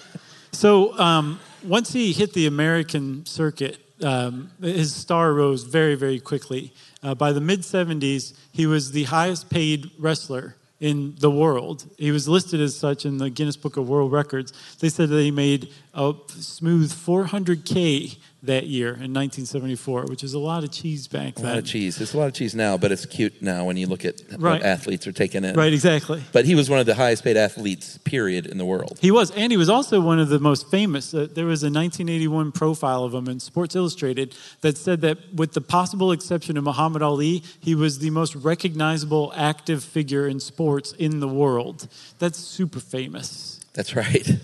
[0.53, 6.73] so um, once he hit the American circuit, um, his star rose very, very quickly.
[7.03, 11.85] Uh, by the mid 70s, he was the highest paid wrestler in the world.
[11.97, 14.53] He was listed as such in the Guinness Book of World Records.
[14.81, 20.39] They said that he made a smooth 400K that year in 1974, which is a
[20.39, 21.45] lot of cheese back then.
[21.45, 21.97] A lot of cheese.
[21.97, 24.55] There's a lot of cheese now, but it's cute now when you look at Right.
[24.61, 25.55] what athletes are taking in.
[25.55, 26.23] Right, exactly.
[26.33, 28.99] But he was one of the highest paid athletes, period, in the world.
[29.01, 31.15] He was, and he was also one of the most famous.
[31.15, 35.53] Uh, there was a 1981 profile of him in Sports Illustrated that said that, with
[35.53, 40.93] the possible exception of Muhammad Ali, he was the most recognizable active figure in sports
[40.99, 41.87] in the world.
[42.19, 43.61] That's super famous.
[43.73, 44.29] That's right.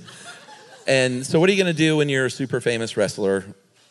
[0.86, 3.44] And so, what are you going to do when you're a super famous wrestler?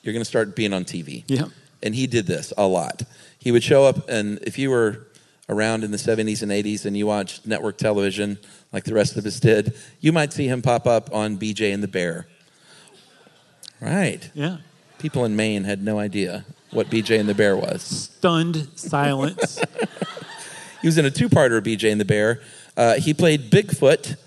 [0.08, 1.26] You're going to start being on TV.
[1.28, 1.48] Yeah.
[1.84, 3.04] And he did this a lot.
[3.40, 5.06] He would show up, and if you were
[5.50, 8.38] around in the 70s and 80s and you watched network television
[8.72, 11.84] like the rest of us did, you might see him pop up on BJ and
[11.84, 12.26] the Bear.
[13.82, 14.32] Right.
[14.34, 14.60] Yeah.
[14.98, 17.84] People in Maine had no idea what BJ and the Bear was.
[17.84, 19.60] Stunned silence.
[20.82, 22.40] He was in a two-parter of BJ and the Bear.
[22.78, 24.18] Uh, he played Bigfoot, a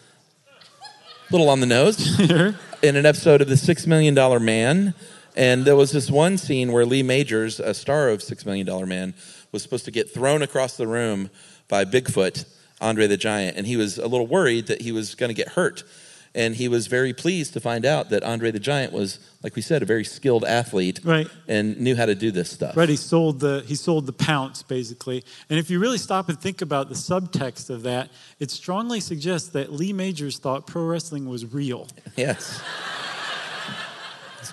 [1.30, 2.18] little on the nose,
[2.82, 4.92] in an episode of The Six Million Dollar Man.
[5.36, 8.86] And there was this one scene where Lee Majors, a star of Six Million Dollar
[8.86, 9.14] Man,
[9.52, 11.30] was supposed to get thrown across the room
[11.68, 12.44] by Bigfoot,
[12.80, 13.56] Andre the Giant.
[13.56, 15.84] And he was a little worried that he was going to get hurt.
[16.32, 19.62] And he was very pleased to find out that Andre the Giant was, like we
[19.62, 21.26] said, a very skilled athlete Right.
[21.48, 22.76] and knew how to do this stuff.
[22.76, 25.24] Right, he sold the he sold the pounce basically.
[25.48, 29.48] And if you really stop and think about the subtext of that, it strongly suggests
[29.50, 31.88] that Lee Majors thought pro wrestling was real.
[32.16, 32.60] Yes.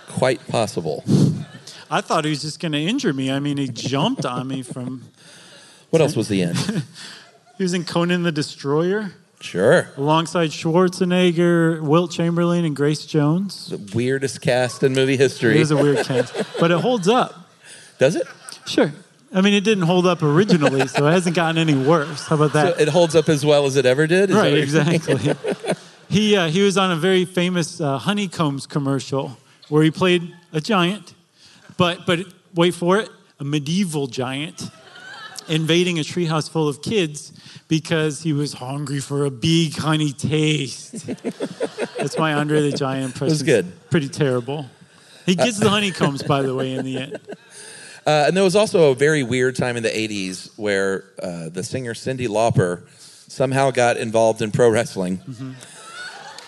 [0.07, 1.03] Quite possible.
[1.89, 3.31] I thought he was just going to injure me.
[3.31, 5.03] I mean, he jumped on me from.
[5.89, 6.55] What else was he in?
[7.57, 9.89] He was in Conan the Destroyer Sure.
[9.97, 13.69] alongside Schwarzenegger, Wilt Chamberlain, and Grace Jones.
[13.69, 15.57] The weirdest cast in movie It history.
[15.57, 17.33] was a weird cast, but it holds up.
[17.97, 18.27] Does it?
[18.67, 18.93] Sure.
[19.33, 22.27] I mean, it didn't hold up originally, so it hasn't gotten any worse.
[22.27, 22.79] How about So that?
[22.79, 24.29] it holds up as well as it ever did?
[24.29, 24.93] Is right, what you're saying?
[24.93, 25.75] exactly.
[26.09, 29.35] he uh, he was on a very famous uh, honeycombs commercial
[29.69, 31.13] where he played a giant,
[31.77, 32.19] but but
[32.55, 34.69] wait for it, a medieval giant
[35.49, 37.31] invading a treehouse full of kids
[37.67, 41.07] because he was hungry for a big honey taste.
[41.97, 43.29] That's my Andre the Giant impression.
[43.29, 43.89] was good.
[43.89, 44.65] Pretty terrible.
[45.25, 47.19] He gets the honeycombs, by the way, in the end.
[48.05, 51.61] Uh, and there was also a very weird time in the 80s where uh, the
[51.61, 52.87] singer Cyndi Lauper
[53.27, 55.19] somehow got involved in pro wrestling.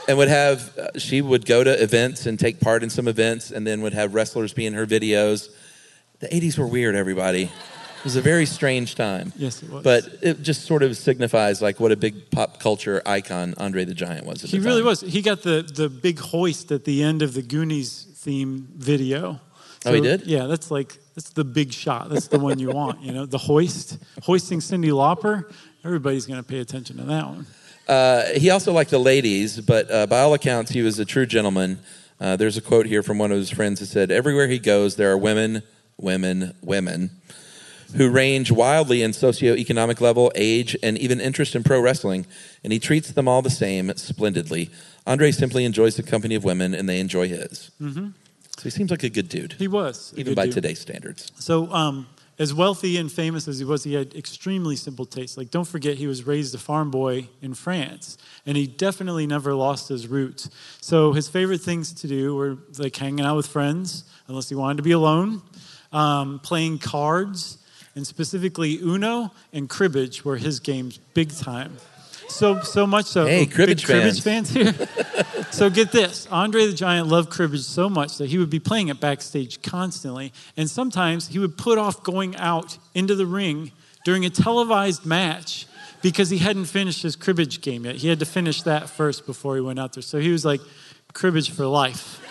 [0.10, 3.52] And would have, uh, she would go to events and take part in some events,
[3.52, 5.50] and then would have wrestlers be in her videos.
[6.20, 7.44] The 80s were weird, everybody.
[7.44, 9.34] It was a very strange time.
[9.36, 9.84] Yes, it was.
[9.84, 13.94] But it just sort of signifies like what a big pop culture icon Andre the
[13.94, 14.42] Giant was.
[14.42, 14.86] He really time.
[14.86, 15.02] was.
[15.02, 19.40] He got the, the big hoist at the end of the Goonies theme video.
[19.86, 20.26] Oh, he did?
[20.26, 22.10] Yeah, that's like that's the big shot.
[22.10, 23.02] That's the one you want.
[23.02, 25.54] You know, the hoist, hoisting Cyndi Lauper.
[25.84, 27.46] Everybody's going to pay attention to that one.
[27.90, 31.26] Uh, he also liked the ladies, but uh, by all accounts, he was a true
[31.26, 31.80] gentleman.
[32.20, 34.96] Uh, there's a quote here from one of his friends that said, Everywhere he goes,
[34.96, 35.64] there are women,
[35.98, 37.10] women, women
[37.96, 42.28] who range wildly in socioeconomic level, age, and even interest in pro wrestling,
[42.64, 44.70] and he treats them all the same splendidly.
[45.08, 47.72] Andre simply enjoys the company of women, and they enjoy his.
[47.82, 48.10] Mm-hmm.
[48.58, 50.54] So he seems like a good dude, He was even by dude.
[50.54, 51.32] today's standards.
[51.40, 52.08] So, um,
[52.40, 55.38] as wealthy and famous as he was, he had extremely simple tastes.
[55.38, 59.54] Like, don't forget, he was raised a farm boy in France, and he definitely never
[59.54, 60.50] lost his roots.
[60.80, 64.78] So, his favorite things to do were like hanging out with friends, unless he wanted
[64.78, 65.42] to be alone,
[65.92, 67.58] um, playing cards,
[67.94, 71.76] and specifically Uno and cribbage were his games big time.
[72.30, 73.26] So, so much so.
[73.26, 74.74] Hey, big cribbage cribbage fans here.
[75.52, 78.90] So get this Andre the Giant loved cribbage so much that he would be playing
[78.90, 80.32] it backstage constantly.
[80.56, 83.72] And sometimes he would put off going out into the ring
[84.06, 85.66] during a televised match
[86.02, 87.96] because he hadn't finished his cribbage game yet.
[87.96, 90.04] He had to finish that first before he went out there.
[90.04, 90.62] So he was like,
[91.14, 92.22] cribbage for life.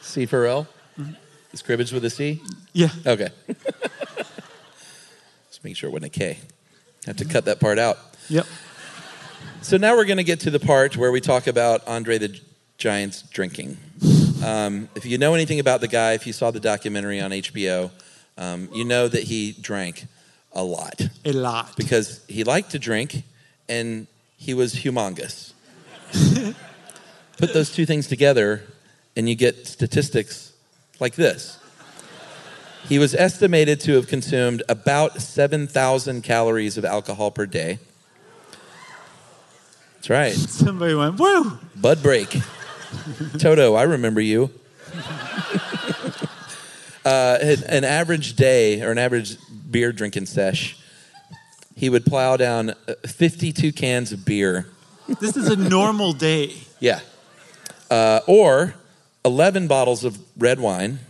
[0.00, 0.66] C for L?
[1.52, 2.40] Is cribbage with a C?
[2.72, 2.88] Yeah.
[3.06, 3.28] Okay.
[5.48, 6.38] Just make sure it wasn't a K.
[7.08, 7.98] Have to cut that part out.
[8.28, 8.46] Yep.
[9.62, 12.38] So now we're going to get to the part where we talk about Andre the
[12.76, 13.78] Giant's drinking.
[14.44, 17.90] Um, if you know anything about the guy, if you saw the documentary on HBO,
[18.36, 20.04] um, you know that he drank
[20.52, 21.74] a lot A lot.
[21.78, 23.22] because he liked to drink
[23.70, 25.52] and he was humongous.
[27.38, 28.64] Put those two things together
[29.16, 30.52] and you get statistics
[31.00, 31.57] like this.
[32.88, 37.78] He was estimated to have consumed about 7,000 calories of alcohol per day.
[39.96, 40.32] That's right.
[40.34, 41.58] Somebody went, woo!
[41.76, 42.40] Bud break.
[43.38, 44.50] Toto, I remember you.
[47.04, 49.36] uh, an, an average day or an average
[49.70, 50.78] beer drinking sesh,
[51.76, 54.66] he would plow down uh, 52 cans of beer.
[55.20, 56.54] This is a normal day.
[56.80, 57.00] Yeah.
[57.90, 58.76] Uh, or
[59.26, 61.00] 11 bottles of red wine.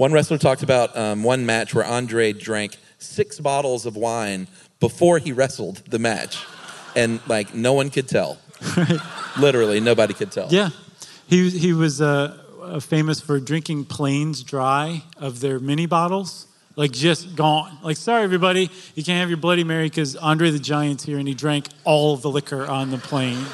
[0.00, 4.48] One wrestler talked about um, one match where Andre drank six bottles of wine
[4.80, 6.42] before he wrestled the match.
[6.96, 8.38] And, like, no one could tell.
[9.38, 10.48] Literally, nobody could tell.
[10.48, 10.70] Yeah.
[11.26, 16.46] He, he was uh, uh, famous for drinking planes dry of their mini bottles.
[16.76, 17.76] Like just gone.
[17.82, 21.28] Like, sorry, everybody, you can't have your Bloody Mary because Andre the Giant's here and
[21.28, 23.44] he drank all the liquor on the plane.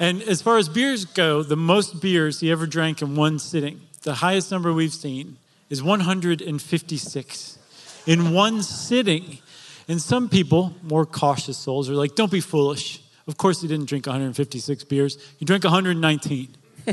[0.00, 3.82] And as far as beers go, the most beers he ever drank in one sitting,
[4.02, 5.36] the highest number we've seen,
[5.70, 7.58] is 156
[8.06, 9.38] in one sitting.
[9.88, 13.02] And some people, more cautious souls, are like, don't be foolish.
[13.26, 16.48] Of course, he didn't drink 156 beers, he drank 119.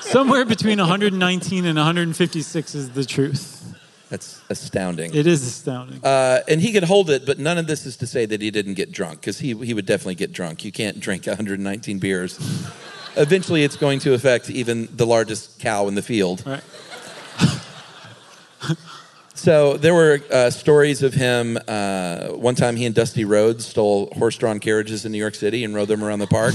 [0.00, 3.74] Somewhere between 119 and 156 is the truth.
[4.08, 5.12] That's astounding.
[5.14, 6.04] It is astounding.
[6.04, 8.50] Uh, and he could hold it, but none of this is to say that he
[8.52, 10.64] didn't get drunk, because he, he would definitely get drunk.
[10.64, 12.38] You can't drink 119 beers.
[13.16, 16.42] Eventually, it's going to affect even the largest cow in the field.
[16.46, 16.62] Right.
[19.44, 21.58] So there were uh, stories of him.
[21.68, 25.74] Uh, one time, he and Dusty Rhodes stole horse-drawn carriages in New York City and
[25.74, 26.54] rode them around the park.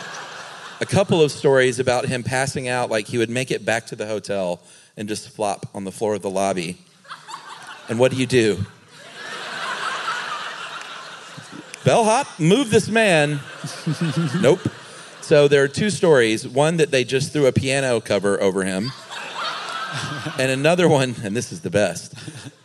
[0.80, 3.96] A couple of stories about him passing out, like he would make it back to
[3.96, 4.60] the hotel
[4.96, 6.78] and just flop on the floor of the lobby.
[7.90, 8.54] And what do you do?
[11.84, 13.40] Bellhop, move this man.
[14.40, 14.60] nope.
[15.26, 16.46] So there are two stories.
[16.46, 18.92] One that they just threw a piano cover over him
[20.38, 22.14] and another one, and this is the best,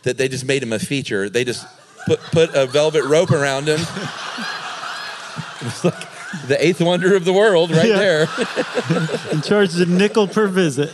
[0.04, 1.28] that they just made him a feature.
[1.28, 1.66] They just
[2.06, 3.80] put put a velvet rope around him.
[3.80, 7.98] It was like the eighth wonder of the world, right Yeah.
[7.98, 8.28] there.
[9.32, 10.92] And charged a nickel per visit.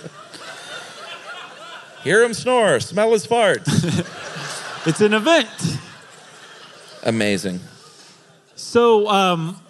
[2.03, 3.69] Hear him snore, smell his farts.
[4.87, 5.49] It's an event.
[7.03, 7.61] Amazing.
[8.55, 9.61] So um,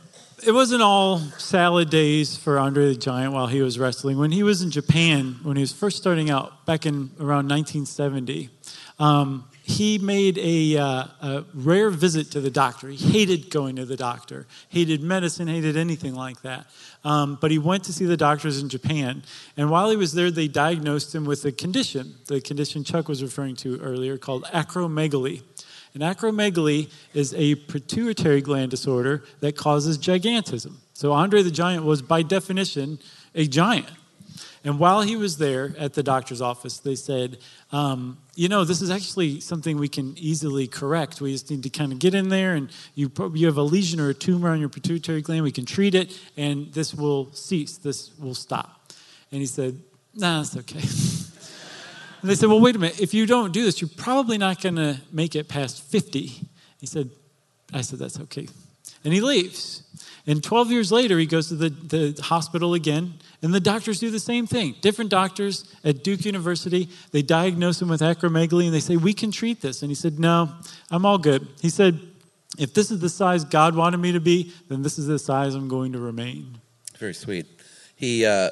[0.46, 4.18] it wasn't all salad days for Andre the Giant while he was wrestling.
[4.18, 8.50] When he was in Japan, when he was first starting out back in around 1970,
[8.98, 12.88] um, he made a, uh, a, rare visit to the doctor.
[12.88, 16.66] He hated going to the doctor, hated medicine, hated anything like that.
[17.04, 19.22] Um, but he went to see the doctors in Japan.
[19.56, 23.22] And while he was there, they diagnosed him with a condition, the condition Chuck was
[23.22, 25.42] referring to earlier, called acromegaly.
[25.98, 30.74] And acromegaly is a pituitary gland disorder that causes gigantism.
[30.92, 33.00] So Andre the Giant was, by definition,
[33.34, 33.90] a giant.
[34.62, 37.38] And while he was there at the doctor's office, they said,
[37.72, 41.20] um, you know, this is actually something we can easily correct.
[41.20, 43.98] We just need to kind of get in there, and you, you have a lesion
[43.98, 45.42] or a tumor on your pituitary gland.
[45.42, 47.76] We can treat it, and this will cease.
[47.76, 48.92] This will stop.
[49.32, 49.80] And he said,
[50.14, 51.24] nah, that's okay.
[52.20, 53.00] and they said, well, wait a minute.
[53.00, 56.32] If you don't do this, you're probably not going to make it past 50.
[56.78, 57.10] He said,
[57.72, 58.48] I said, that's okay.
[59.04, 59.82] And he leaves.
[60.26, 64.10] And 12 years later, he goes to the, the hospital again, and the doctors do
[64.10, 64.74] the same thing.
[64.82, 69.30] Different doctors at Duke University, they diagnose him with acromegaly, and they say, We can
[69.30, 69.80] treat this.
[69.80, 70.52] And he said, No,
[70.90, 71.48] I'm all good.
[71.62, 71.98] He said,
[72.58, 75.54] If this is the size God wanted me to be, then this is the size
[75.54, 76.58] I'm going to remain.
[76.98, 77.46] Very sweet.
[77.96, 78.50] He, uh,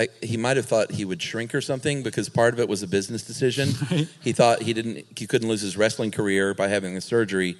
[0.00, 2.82] I, he might have thought he would shrink or something because part of it was
[2.82, 3.68] a business decision.
[3.90, 4.08] Right.
[4.22, 7.56] He thought he didn't, he couldn't lose his wrestling career by having the surgery.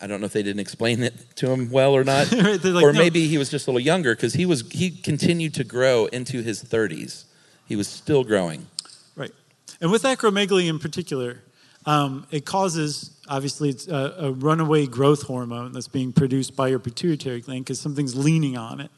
[0.00, 2.92] I don't know if they didn't explain it to him well or not, like, or
[2.92, 6.42] maybe he was just a little younger because he was he continued to grow into
[6.42, 7.24] his 30s.
[7.66, 8.66] He was still growing.
[9.16, 9.32] Right,
[9.80, 11.42] and with acromegaly in particular,
[11.86, 16.78] um, it causes obviously it's a, a, runaway growth hormone that's being produced by your
[16.78, 18.90] pituitary gland because something's leaning on it,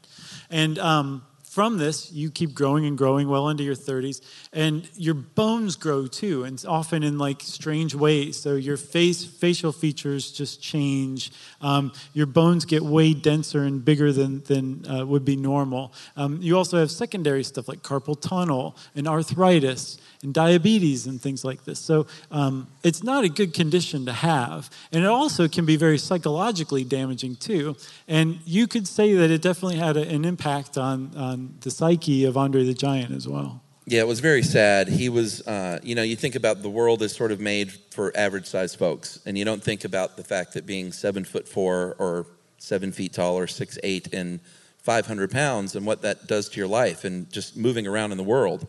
[0.51, 1.23] and um,
[1.53, 4.23] from this, you keep growing and growing well into your 30s,
[4.55, 8.39] and your bones grow too, and often in like strange ways.
[8.39, 11.31] So your face, facial features just change.
[11.61, 15.93] Um, your bones get way denser and bigger than than uh, would be normal.
[16.17, 21.45] Um, you also have secondary stuff like carpal tunnel and arthritis and diabetes and things
[21.45, 21.81] like this.
[21.81, 24.71] So um, it's not a good condition to have.
[24.93, 27.77] And it also can be very psychologically damaging too.
[28.07, 32.25] And you could say that it definitely had a, an impact on, on the psyche
[32.25, 33.63] of Andre the Giant as well.
[33.85, 34.89] Yeah, it was very sad.
[34.89, 38.17] He was, uh, you know, you think about the world as sort of made for
[38.17, 41.97] average sized folks, and you don't think about the fact that being seven foot four
[41.99, 42.27] or
[42.59, 44.39] seven feet tall or six eight and
[44.83, 48.25] 500 pounds and what that does to your life and just moving around in the
[48.25, 48.69] world.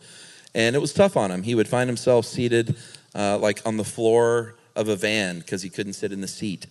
[0.54, 1.42] And it was tough on him.
[1.42, 2.76] He would find himself seated
[3.14, 6.66] uh, like on the floor of a van because he couldn't sit in the seat.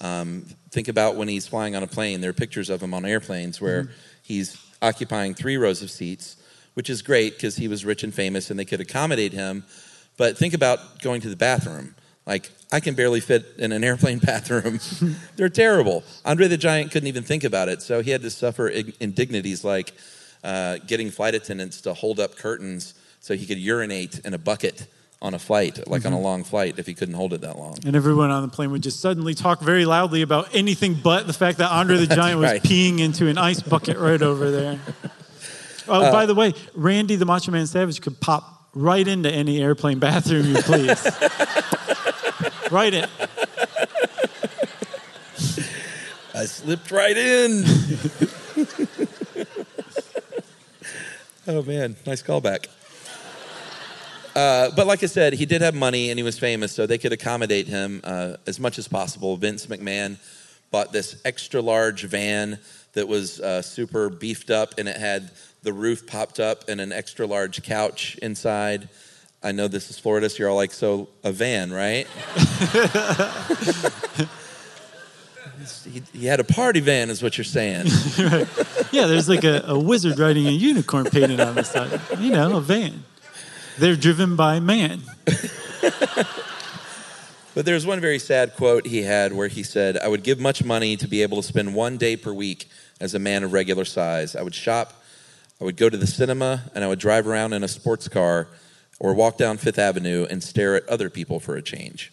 [0.00, 2.20] Um, think about when he's flying on a plane.
[2.20, 3.92] There are pictures of him on airplanes where mm-hmm.
[4.22, 6.36] he's occupying three rows of seats,
[6.74, 9.64] which is great because he was rich and famous and they could accommodate him.
[10.16, 11.94] But think about going to the bathroom.
[12.26, 14.80] Like, I can barely fit in an airplane bathroom.
[15.36, 16.04] They're terrible.
[16.24, 19.94] Andre the Giant couldn't even think about it, so he had to suffer indignities like
[20.44, 24.86] uh, getting flight attendants to hold up curtains so he could urinate in a bucket
[25.20, 26.06] on a flight, like mm-hmm.
[26.08, 26.24] on a mm-hmm.
[26.24, 27.76] long flight, if he couldn't hold it that long.
[27.84, 31.32] And everyone on the plane would just suddenly talk very loudly about anything but the
[31.32, 34.80] fact that Andre the Giant was peeing into an ice bucket right over there.
[35.90, 39.62] Oh, uh, by the way, Randy the Macho Man Savage could pop right into any
[39.62, 41.02] airplane bathroom you please.
[42.70, 43.08] right in.
[46.34, 47.64] I slipped right in.
[51.46, 52.66] oh man, nice callback.
[54.38, 56.96] Uh, but like I said, he did have money and he was famous, so they
[56.96, 59.36] could accommodate him uh, as much as possible.
[59.36, 60.16] Vince McMahon
[60.70, 62.60] bought this extra large van
[62.92, 65.32] that was uh, super beefed up and it had
[65.64, 68.88] the roof popped up and an extra large couch inside.
[69.42, 72.06] I know this is Florida, so you're all like, so a van, right?
[75.92, 77.88] he, he, had a party van, is what you're saying.
[78.20, 78.46] right.
[78.92, 82.00] Yeah, there's like a, a wizard riding a unicorn painted on the side.
[82.18, 83.04] You know, a van.
[83.78, 85.02] They're driven by man.
[87.54, 90.64] but there's one very sad quote he had where he said, I would give much
[90.64, 92.68] money to be able to spend one day per week
[93.00, 94.34] as a man of regular size.
[94.34, 95.00] I would shop,
[95.60, 98.48] I would go to the cinema, and I would drive around in a sports car
[98.98, 102.12] or walk down Fifth Avenue and stare at other people for a change.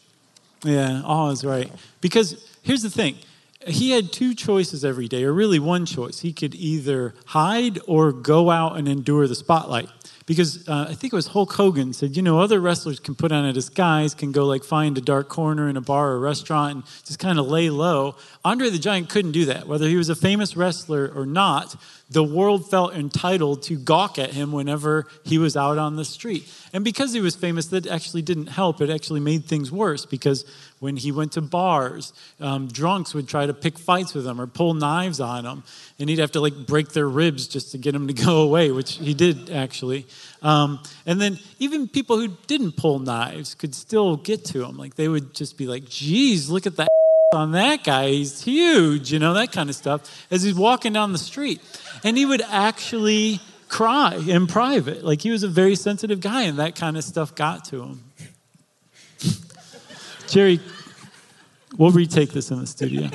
[0.63, 1.71] Yeah, all is right.
[1.99, 3.17] Because here's the thing
[3.65, 6.19] he had two choices every day, or really one choice.
[6.19, 9.89] He could either hide or go out and endure the spotlight
[10.25, 13.31] because uh, I think it was Hulk Hogan said, you know, other wrestlers can put
[13.31, 16.75] on a disguise, can go like find a dark corner in a bar or restaurant
[16.75, 18.15] and just kind of lay low.
[18.43, 19.67] Andre the Giant couldn't do that.
[19.67, 21.75] Whether he was a famous wrestler or not,
[22.09, 26.47] the world felt entitled to gawk at him whenever he was out on the street.
[26.71, 28.79] And because he was famous, that actually didn't help.
[28.79, 30.45] It actually made things worse because
[30.79, 34.45] when he went to bars, um, drunks would try to pick fights with him or
[34.45, 35.63] pull knives on him.
[35.97, 38.69] And he'd have to like break their ribs just to get him to go away,
[38.69, 40.05] which he did actually.
[40.43, 44.77] Um, and then even people who didn't pull knives could still get to him.
[44.77, 46.87] Like they would just be like, geez, look at that
[47.35, 48.09] on that guy.
[48.09, 51.61] He's huge, you know, that kind of stuff, as he's walking down the street.
[52.03, 55.03] And he would actually cry in private.
[55.03, 58.03] Like he was a very sensitive guy, and that kind of stuff got to him.
[60.27, 60.59] Jerry,
[61.77, 63.09] we'll retake this in the studio.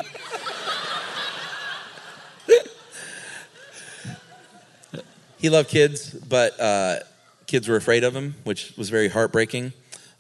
[5.41, 6.97] He loved kids, but uh,
[7.47, 9.73] kids were afraid of him, which was very heartbreaking.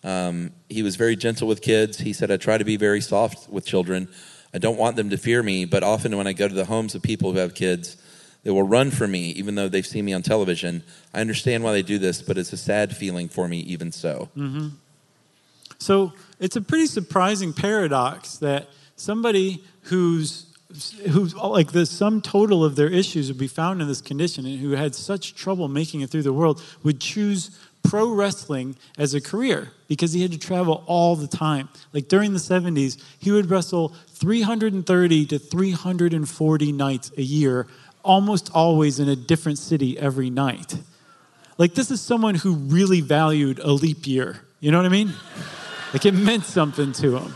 [0.02, 1.98] Um, he was very gentle with kids.
[1.98, 4.08] He said, I try to be very soft with children.
[4.54, 6.94] I don't want them to fear me, but often when I go to the homes
[6.94, 7.96] of people who have kids,
[8.42, 10.82] they will run from me, even though they've seen me on television.
[11.12, 14.28] I understand why they do this, but it's a sad feeling for me, even so.
[14.36, 14.68] Mm-hmm.
[15.78, 20.46] So it's a pretty surprising paradox that somebody who's
[21.10, 24.60] who's like the sum total of their issues would be found in this condition and
[24.60, 29.20] who had such trouble making it through the world would choose pro wrestling as a
[29.20, 31.68] career because he had to travel all the time.
[31.92, 37.66] Like during the 70s, he would wrestle 330 to 340 nights a year,
[38.04, 40.76] almost always in a different city every night.
[41.58, 44.40] Like this is someone who really valued a leap year.
[44.60, 45.12] You know what I mean?
[45.92, 47.34] Like it meant something to him.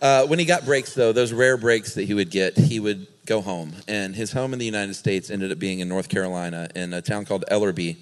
[0.00, 3.06] Uh, when he got breaks, though, those rare breaks that he would get, he would
[3.26, 3.72] go home.
[3.88, 7.02] And his home in the United States ended up being in North Carolina in a
[7.02, 7.96] town called Ellerbe.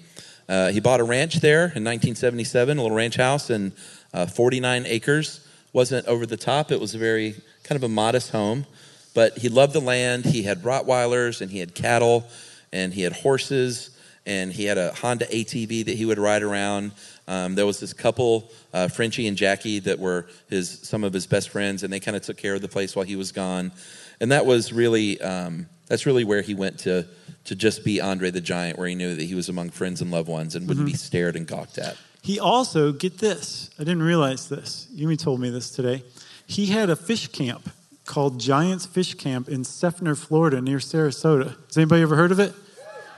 [0.47, 3.71] Uh, he bought a ranch there in 1977, a little ranch house, and
[4.13, 5.47] uh, 49 acres.
[5.71, 8.65] Wasn't over the top, it was a very kind of a modest home.
[9.13, 10.25] But he loved the land.
[10.25, 12.25] He had Rottweilers and he had cattle
[12.71, 13.91] and he had horses
[14.25, 16.91] and he had a Honda ATV that he would ride around.
[17.27, 21.27] Um, there was this couple, uh, Frenchie and Jackie, that were his some of his
[21.27, 23.71] best friends, and they kind of took care of the place while he was gone.
[24.19, 27.05] And that was really um, that's really where he went to
[27.45, 30.11] to just be Andre the Giant, where he knew that he was among friends and
[30.11, 30.93] loved ones and wouldn't mm-hmm.
[30.93, 31.97] be stared and gawked at.
[32.21, 33.69] He also get this.
[33.77, 34.87] I didn't realize this.
[34.95, 36.03] Yumi told me this today.
[36.47, 37.69] He had a fish camp
[38.05, 41.55] called Giants Fish Camp in Seffner, Florida, near Sarasota.
[41.67, 42.53] Has anybody ever heard of it?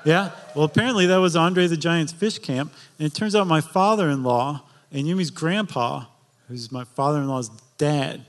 [0.06, 0.32] Yeah?
[0.56, 2.72] Well, apparently that was Andre the Giant's fish camp.
[3.00, 6.06] And it turns out my father in law and Yumi's grandpa,
[6.48, 8.26] who's my father in law's dad,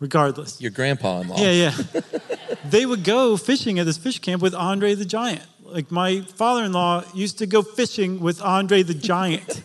[0.00, 0.60] regardless.
[0.60, 1.36] Your grandpa in law.
[1.38, 2.00] Yeah, yeah.
[2.64, 5.46] they would go fishing at this fish camp with Andre the Giant.
[5.62, 9.62] Like my father in law used to go fishing with Andre the Giant.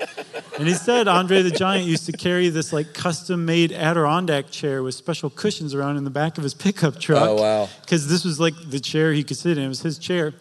[0.59, 4.83] and he said Andre the Giant used to carry this like custom made Adirondack chair
[4.83, 7.27] with special cushions around in the back of his pickup truck.
[7.27, 7.69] Oh, wow.
[7.81, 10.35] Because this was like the chair he could sit in, it was his chair.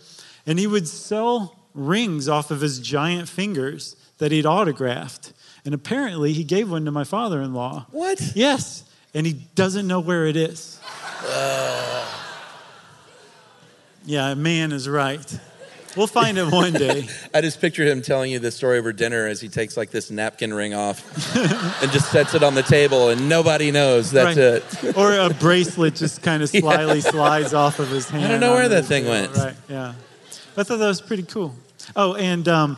[0.46, 5.32] And he would sell rings off of his giant fingers that he'd autographed.
[5.64, 7.86] And apparently, he gave one to my father in law.
[7.90, 8.20] What?
[8.34, 8.84] Yes.
[9.14, 10.80] And he doesn't know where it is.
[11.26, 12.06] Uh.
[14.04, 15.40] Yeah, a man is right.
[15.96, 17.06] We'll find it one day.
[17.34, 20.10] I just picture him telling you this story over dinner as he takes like this
[20.10, 21.04] napkin ring off
[21.82, 24.84] and just sets it on the table and nobody knows that's right.
[24.84, 24.96] it.
[24.96, 27.10] or a bracelet just kind of slyly yeah.
[27.10, 28.24] slides off of his hand.
[28.24, 29.36] I don't know where that thing went.
[29.36, 29.94] Right, yeah.
[30.56, 31.54] I thought that was pretty cool.
[31.94, 32.76] Oh, and um,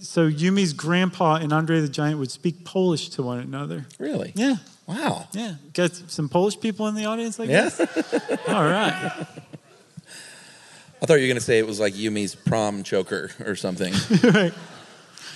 [0.00, 3.86] so Yumi's grandpa and Andre the Giant would speak Polish to one another.
[3.98, 4.32] Really?
[4.34, 4.56] Yeah.
[4.86, 5.28] Wow.
[5.32, 5.54] Yeah.
[5.72, 7.78] Got some Polish people in the audience, I guess?
[7.78, 8.36] Yeah.
[8.48, 9.26] All right.
[11.00, 13.92] I thought you were going to say it was like Yumi's prom choker or something.
[14.32, 14.54] right.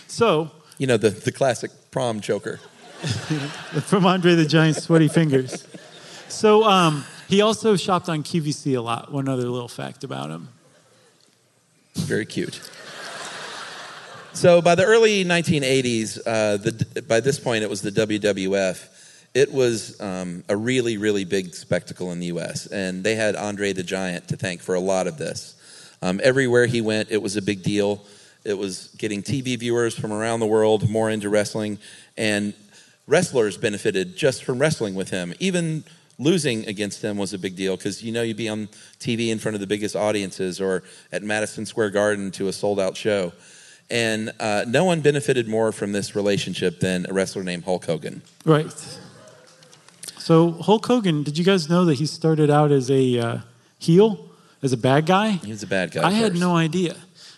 [0.06, 0.50] So.
[0.78, 2.58] You know, the, the classic prom choker.
[3.86, 5.66] From Andre the Giant's sweaty fingers.
[6.28, 9.12] So um, he also shopped on QVC a lot.
[9.12, 10.48] One other little fact about him.
[11.94, 12.60] Very cute.
[14.36, 18.86] So by the early 1980s, uh, the, by this point it was the WWF.
[19.32, 23.72] It was um, a really, really big spectacle in the U.S., and they had Andre
[23.72, 25.54] the Giant to thank for a lot of this.
[26.02, 28.04] Um, everywhere he went, it was a big deal.
[28.44, 31.78] It was getting TV viewers from around the world more into wrestling,
[32.18, 32.52] and
[33.06, 35.32] wrestlers benefited just from wrestling with him.
[35.40, 35.82] Even
[36.18, 38.68] losing against him was a big deal because you know you'd be on
[39.00, 42.78] TV in front of the biggest audiences or at Madison Square Garden to a sold
[42.78, 43.32] out show.
[43.88, 48.22] And uh, no one benefited more from this relationship than a wrestler named Hulk Hogan.
[48.44, 48.98] Right.
[50.18, 53.38] So, Hulk Hogan, did you guys know that he started out as a uh,
[53.78, 54.28] heel,
[54.60, 55.30] as a bad guy?
[55.30, 56.00] He was a bad guy.
[56.00, 56.22] I first.
[56.22, 56.96] had no idea.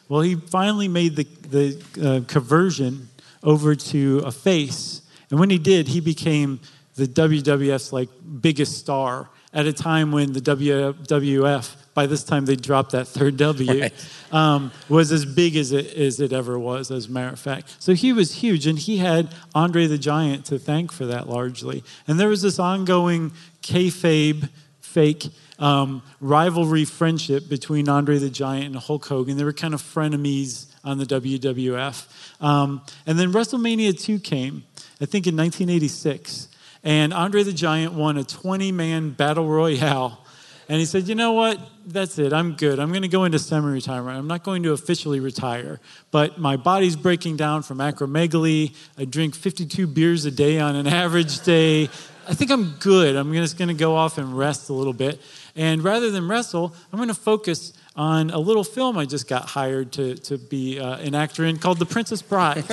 [0.09, 3.09] Well, he finally made the, the uh, conversion
[3.43, 5.03] over to a face.
[5.31, 6.61] And when he did, he became
[6.95, 8.09] the WWF's like
[8.41, 11.67] biggest star at a time when the WWF,
[11.99, 13.93] by this time they dropped that third W, right.
[14.31, 17.75] um, was as big as it, as it ever was, as a matter of fact.
[17.81, 21.83] So he was huge, and he had Andre the Giant to thank for that largely.
[22.07, 23.33] And there was this ongoing
[23.63, 24.49] kayfabe
[24.81, 25.27] fake
[25.59, 29.37] um, rivalry friendship between Andre the Giant and Hulk Hogan.
[29.37, 32.07] They were kind of frenemies on the WWF.
[32.41, 34.63] Um, and then WrestleMania 2 came,
[35.01, 36.47] I think in 1986.
[36.85, 40.25] And Andre the Giant won a 20 man battle royale.
[40.69, 41.59] And he said, You know what?
[41.87, 42.33] That's it.
[42.33, 42.79] I'm good.
[42.79, 44.19] I'm going to go into semi retirement.
[44.19, 48.75] I'm not going to officially retire, but my body's breaking down from acromegaly.
[48.99, 51.85] I drink 52 beers a day on an average day.
[52.29, 53.17] I think I'm good.
[53.17, 55.19] I'm just going to go off and rest a little bit.
[55.57, 59.47] And rather than wrestle, I'm going to focus on a little film I just got
[59.47, 62.65] hired to, to be uh, an actor in called The Princess Bride.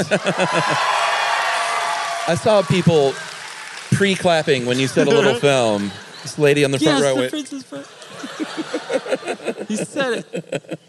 [2.28, 3.14] I saw people
[3.92, 5.92] pre clapping when you said a little film.
[6.26, 7.30] This lady on the front yes, row The went.
[7.30, 7.86] Princess Bride.
[9.68, 10.80] he said it.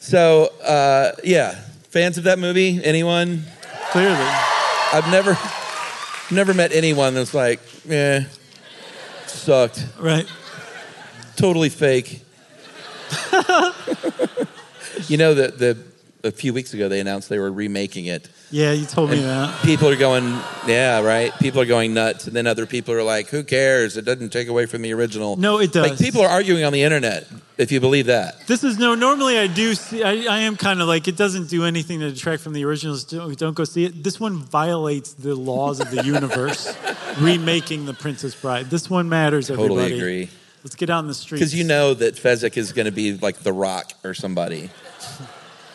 [0.00, 1.52] So, uh, yeah,
[1.90, 2.82] fans of that movie?
[2.82, 3.44] Anyone?
[3.92, 4.16] Clearly.
[4.92, 5.38] I've never,
[6.34, 8.24] never met anyone that's like, eh,
[9.26, 10.26] sucked, Right.
[11.36, 12.24] totally fake.
[15.06, 15.78] you know that the
[16.24, 18.28] a few weeks ago they announced they were remaking it.
[18.52, 19.62] Yeah, you told me that.
[19.62, 20.24] people are going,
[20.66, 21.32] yeah, right.
[21.40, 23.96] People are going nuts, and then other people are like, "Who cares?
[23.96, 25.90] It doesn't take away from the original." No, it does.
[25.90, 27.26] Like people are arguing on the internet.
[27.58, 28.94] If you believe that, This is no.
[28.94, 29.74] Normally, I do.
[29.74, 32.64] See, I, I am kind of like it doesn't do anything to detract from the
[32.64, 33.04] originals.
[33.04, 34.02] Don't, don't go see it.
[34.04, 36.76] This one violates the laws of the universe.
[37.18, 38.66] remaking the Princess Bride.
[38.70, 39.50] This one matters.
[39.50, 39.74] Everybody.
[39.74, 40.30] totally agree.
[40.64, 41.38] Let's get out in the street.
[41.38, 44.70] Because you know that Fezzik is going to be like The Rock or somebody.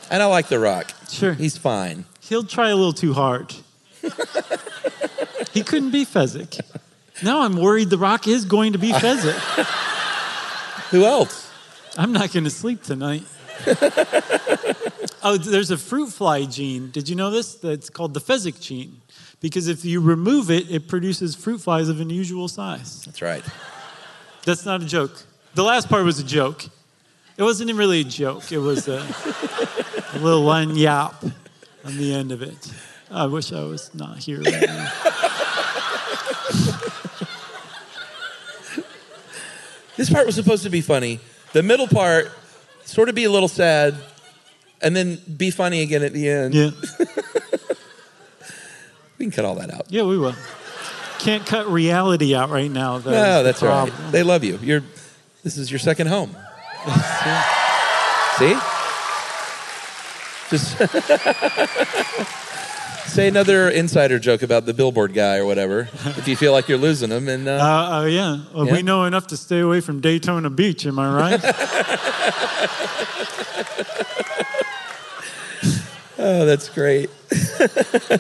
[0.10, 0.94] And I like The Rock.
[1.10, 1.34] Sure.
[1.34, 2.06] He's fine.
[2.28, 3.54] He'll try a little too hard.
[5.52, 6.60] he couldn't be Fezzik.
[7.24, 9.34] Now I'm worried The Rock is going to be Fezzik.
[10.92, 11.52] Who else?
[11.98, 13.24] I'm not going to sleep tonight.
[15.24, 16.92] oh, there's a fruit fly gene.
[16.92, 17.56] Did you know this?
[17.56, 19.02] That's called the Fezzik gene.
[19.40, 23.04] Because if you remove it, it produces fruit flies of unusual size.
[23.06, 23.44] That's right.
[24.46, 25.24] That's not a joke.
[25.56, 26.66] The last part was a joke.
[27.36, 28.52] It wasn't really a joke.
[28.52, 29.06] It was a,
[30.14, 31.24] a little line yap
[31.88, 32.72] on the end of it.
[33.10, 34.92] I wish I was not here right now.
[39.96, 41.20] This part was supposed to be funny.
[41.54, 42.32] The middle part,
[42.86, 43.96] sort of be a little sad,
[44.82, 46.54] and then be funny again at the end.
[46.54, 46.70] Yeah.
[49.18, 49.88] We can cut all that out.
[49.90, 50.36] Yeah, we will.
[51.18, 53.00] Can't cut reality out right now.
[53.00, 53.90] No, the that's all right.
[53.92, 54.12] problem.
[54.12, 54.60] They love you.
[54.62, 54.84] You're.
[55.44, 56.38] This is your second home.
[58.38, 58.56] See?
[60.50, 60.78] Just
[63.08, 65.90] say another insider joke about the billboard guy or whatever.
[66.06, 68.40] if you feel like you're losing them, and uh, Uh, uh, yeah.
[68.54, 68.74] Well, Yeah.
[68.74, 71.42] We know enough to stay away from Daytona Beach, am I right?
[76.20, 77.10] oh, that's great.
[77.32, 78.20] I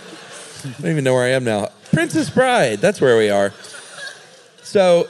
[0.82, 1.69] don't even know where I am now.
[1.93, 2.80] Princess Bride.
[2.80, 3.53] That's where we are.
[4.63, 5.07] So,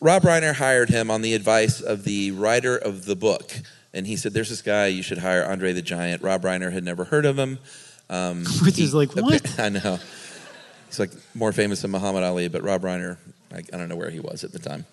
[0.00, 3.52] Rob Reiner hired him on the advice of the writer of the book.
[3.94, 6.22] And he said, There's this guy, you should hire Andre the Giant.
[6.22, 7.58] Rob Reiner had never heard of him.
[8.10, 9.58] Um, Which he- is like, what?
[9.58, 9.98] I know.
[10.88, 13.16] He's like more famous than Muhammad Ali, but Rob Reiner,
[13.52, 14.84] I, I don't know where he was at the time.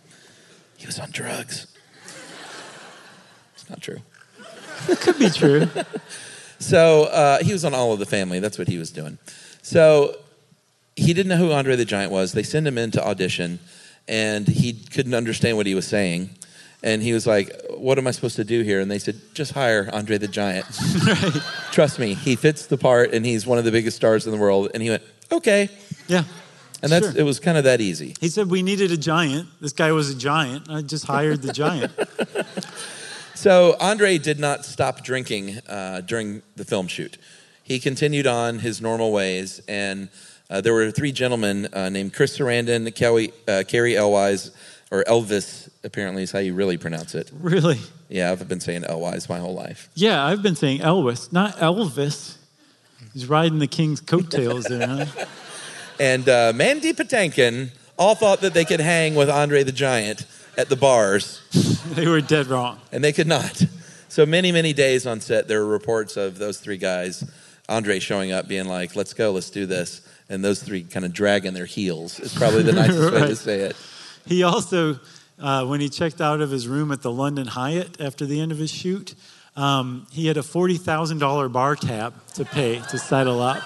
[0.77, 1.67] He was on drugs.
[3.53, 3.99] It's not true.
[4.87, 5.67] It Could be true.
[6.61, 8.39] So uh, he was on All in the Family.
[8.41, 9.17] That's what he was doing.
[9.61, 10.17] So
[10.97, 12.33] he didn't know who Andre the Giant was.
[12.33, 13.59] They sent him in to audition,
[14.09, 16.31] and he couldn't understand what he was saying.
[16.81, 19.51] And he was like, "What am I supposed to do here?" And they said, "Just
[19.51, 20.65] hire Andre the Giant.
[21.71, 24.37] Trust me, he fits the part, and he's one of the biggest stars in the
[24.37, 25.69] world." And he went, "Okay."
[26.07, 26.23] Yeah.
[26.81, 27.19] And that's Sure.
[27.19, 28.15] it was kind of that easy.
[28.21, 29.49] He said we needed a giant.
[29.59, 30.69] This guy was a giant.
[30.69, 31.91] I just hired the giant.
[33.35, 37.17] So Andre did not stop drinking uh, during the film shoot.
[37.63, 40.09] He continued on his normal ways, and
[40.49, 44.51] uh, there were three gentlemen uh, named Chris Sarandon, Kelly, uh, Cary Elwise,
[44.91, 47.29] or Elvis, apparently is how you really pronounce it.
[47.39, 47.79] Really?
[48.09, 49.89] Yeah, I've been saying Elwise my whole life.
[49.95, 52.37] Yeah, I've been saying Elvis, not Elvis.
[53.13, 55.25] He's riding the king's coattails there, huh?
[56.01, 60.25] And uh, Mandy Patinkin all thought that they could hang with Andre the Giant
[60.57, 61.41] at the bars,
[61.93, 62.79] They were dead wrong.
[62.93, 63.61] and they could not.
[64.07, 67.29] So many, many days on set, there were reports of those three guys,
[67.67, 71.13] Andre showing up, being like, "Let's go, let's do this," and those three kind of
[71.13, 72.19] dragging their heels.
[72.19, 73.75] Is probably the nicest way to say it.
[74.25, 74.99] He also,
[75.39, 78.51] uh, when he checked out of his room at the London Hyatt after the end
[78.51, 79.15] of his shoot,
[79.55, 83.61] um, he had a $40,000 bar tab to pay to settle up,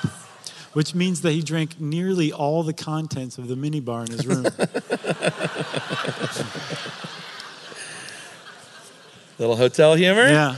[0.73, 4.43] which means that he drank nearly all the contents of the minibar in his room.
[9.39, 10.27] Little hotel humor.
[10.27, 10.55] yeah.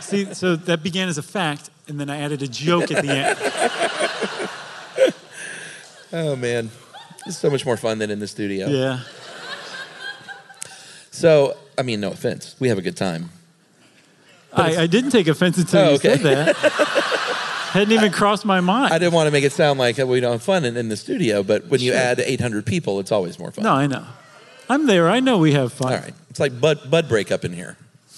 [0.00, 3.12] See, so that began as a fact, and then I added a joke at the
[3.12, 3.38] end.
[6.14, 6.70] Oh man,
[7.24, 8.68] it's so much more fun than in the studio.
[8.68, 9.00] Yeah.
[11.12, 12.56] So, I mean, no offense.
[12.58, 13.30] We have a good time.
[14.52, 16.16] I, I didn't take offense until Oh, you okay.
[16.16, 16.56] said that.
[17.72, 18.92] Hadn't even crossed my mind.
[18.92, 20.96] I didn't want to make it sound like we don't have fun in, in the
[20.96, 23.64] studio, but when you add 800 people, it's always more fun.
[23.64, 24.04] no, I know.
[24.68, 25.08] I'm there.
[25.08, 25.92] I know we have fun.
[25.92, 26.14] All right.
[26.30, 27.76] It's like bud, bud break up in here.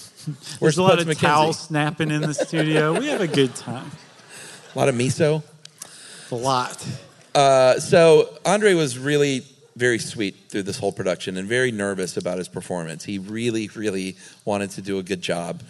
[0.59, 1.19] There's a lot of McKenzie?
[1.19, 2.97] towel snapping in the studio.
[2.99, 3.91] We have a good time.
[4.73, 5.41] A lot of miso.
[6.31, 6.85] A lot.
[7.33, 12.37] Uh, so Andre was really very sweet through this whole production and very nervous about
[12.37, 13.03] his performance.
[13.03, 14.15] He really, really
[14.45, 15.61] wanted to do a good job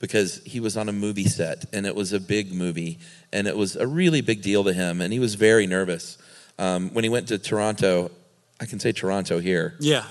[0.00, 2.98] because he was on a movie set and it was a big movie
[3.32, 6.18] and it was a really big deal to him and he was very nervous.
[6.58, 8.10] Um, when he went to Toronto,
[8.60, 9.74] I can say Toronto here.
[9.78, 10.04] Yeah.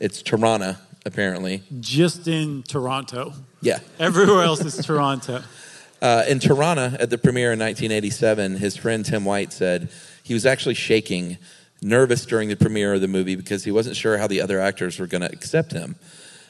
[0.00, 1.62] It's Toronto, apparently.
[1.80, 3.32] Just in Toronto.
[3.62, 3.80] Yeah.
[3.98, 5.42] Everywhere else is Toronto.
[6.00, 9.88] Uh, in Toronto at the premiere in 1987, his friend Tim White said
[10.22, 11.38] he was actually shaking,
[11.80, 14.98] nervous during the premiere of the movie because he wasn't sure how the other actors
[14.98, 15.96] were going to accept him.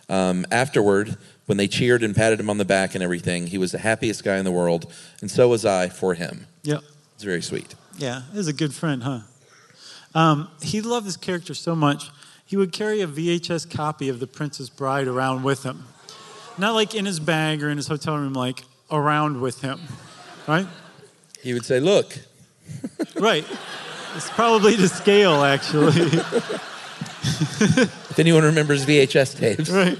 [0.09, 3.73] Um, afterward, when they cheered and patted him on the back and everything, he was
[3.73, 6.47] the happiest guy in the world, and so was I for him.
[6.63, 6.83] Yep.
[7.15, 7.75] It's very sweet.
[7.99, 9.21] Yeah, he was a good friend, huh?
[10.15, 12.11] Um, he loved his character so much,
[12.47, 15.85] he would carry a VHS copy of The Princess Bride around with him.
[16.57, 19.81] Not like in his bag or in his hotel room, like around with him,
[20.47, 20.67] right?
[21.43, 22.19] He would say, "Look,
[23.21, 23.45] Right.
[24.17, 26.21] It's probably to scale, actually.
[27.21, 29.99] if anyone remembers VHS tapes, right.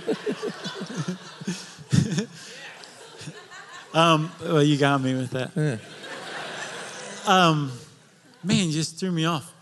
[3.95, 5.81] um, well, you got me with that.
[7.27, 7.73] Um,
[8.43, 9.53] man, you just threw me off.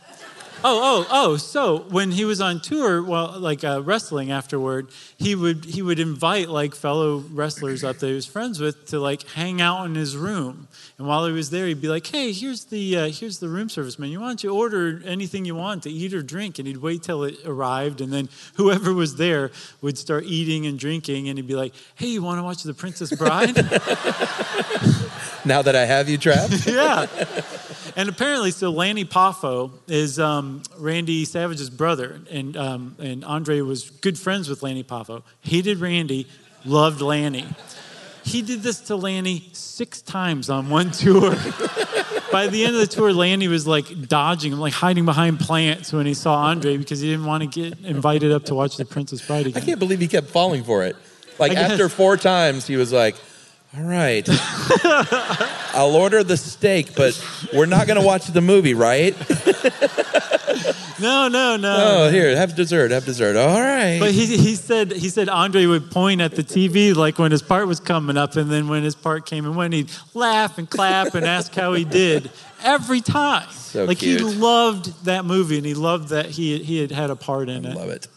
[0.64, 1.36] Oh, oh, oh!
[1.36, 4.88] So when he was on tour, well, like uh, wrestling afterward,
[5.18, 8.98] he would he would invite like fellow wrestlers up that he was friends with to
[8.98, 10.68] like hang out in his room.
[10.98, 13.68] And while he was there, he'd be like, "Hey, here's the uh, here's the room
[13.68, 14.08] service man.
[14.08, 17.22] You want to order anything you want to eat or drink?" And he'd wait till
[17.24, 19.50] it arrived, and then whoever was there
[19.82, 22.74] would start eating and drinking, and he'd be like, "Hey, you want to watch The
[22.74, 23.56] Princess Bride?"
[25.44, 27.06] now that I have you trapped, yeah.
[27.96, 33.88] And apparently, so Lanny Poffo is um, Randy Savage's brother, and um, and Andre was
[33.88, 35.22] good friends with Lanny Poffo.
[35.40, 36.26] Hated Randy,
[36.66, 37.46] loved Lanny.
[38.22, 41.30] He did this to Lanny six times on one tour.
[42.32, 45.92] By the end of the tour, Lanny was like dodging him, like hiding behind plants
[45.92, 48.84] when he saw Andre because he didn't want to get invited up to watch The
[48.84, 49.62] Princess Bride again.
[49.62, 50.96] I can't believe he kept falling for it.
[51.38, 53.14] Like after four times, he was like,
[53.76, 54.26] "All right,
[55.74, 57.20] I'll order the steak, but
[57.52, 59.14] we're not going to watch the movie, right?
[60.98, 61.76] No, no, no.
[61.78, 63.36] Oh, here, have dessert, have dessert.
[63.36, 67.18] All right." But he, he said he said Andre would point at the TV like
[67.18, 69.90] when his part was coming up, and then when his part came and went, he'd
[70.14, 72.30] laugh and clap and ask how he did
[72.62, 73.48] every time.
[73.50, 74.20] So like cute.
[74.20, 77.66] he loved that movie and he loved that he he had had a part in
[77.66, 77.76] it.
[77.76, 78.08] Love it.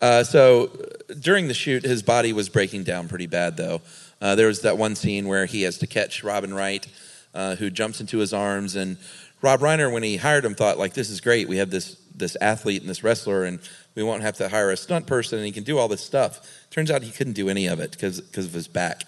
[0.00, 0.70] Uh, so
[1.18, 3.80] during the shoot, his body was breaking down pretty bad, though.
[4.20, 6.86] Uh, there was that one scene where he has to catch Robin Wright,
[7.34, 8.96] uh, who jumps into his arms, and
[9.40, 11.48] Rob Reiner, when he hired him, thought like, "This is great.
[11.48, 13.60] We have this this athlete and this wrestler, and
[13.94, 16.40] we won't have to hire a stunt person, and he can do all this stuff."
[16.70, 19.02] Turns out he couldn't do any of it because of his back,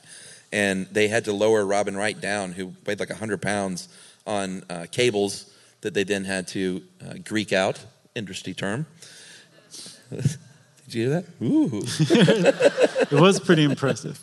[0.53, 3.89] and they had to lower Robin Wright down, who weighed like hundred pounds,
[4.27, 7.85] on uh, cables that they then had to uh, Greek out,
[8.15, 8.87] industry term.
[10.11, 11.25] Did you hear that?
[11.43, 11.83] Ooh.
[13.11, 14.19] It was pretty impressive.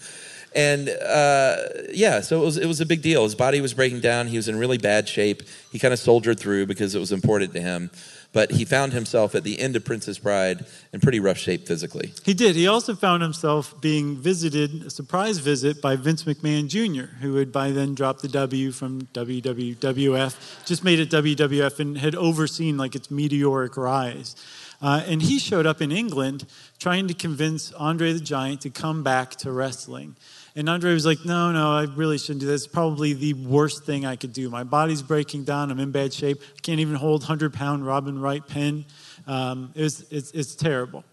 [0.56, 1.58] And uh,
[1.91, 3.24] yeah, so it was it was a big deal.
[3.24, 4.28] His body was breaking down.
[4.28, 5.43] He was in really bad shape.
[5.72, 7.91] He kind of soldiered through because it was important to him.
[8.34, 12.14] But he found himself at the end of Princess Bride in pretty rough shape physically.
[12.24, 12.56] He did.
[12.56, 17.52] He also found himself being visited, a surprise visit by Vince McMahon Jr., who had
[17.52, 22.95] by then dropped the W from WWF, just made it WWF, and had overseen like
[22.95, 24.36] its meteoric rise.
[24.82, 26.45] Uh, and he showed up in England
[26.78, 30.16] trying to convince Andre the Giant to come back to wrestling.
[30.58, 32.66] And Andre was like, No, no, I really shouldn't do this.
[32.66, 34.49] It's probably the worst thing I could do.
[34.49, 35.70] My body's breaking down.
[35.70, 36.41] I'm in bad shape.
[36.41, 38.86] I can't even hold 100 pound Robin Wright pin.
[39.28, 41.03] Um, it was, it's, it's terrible.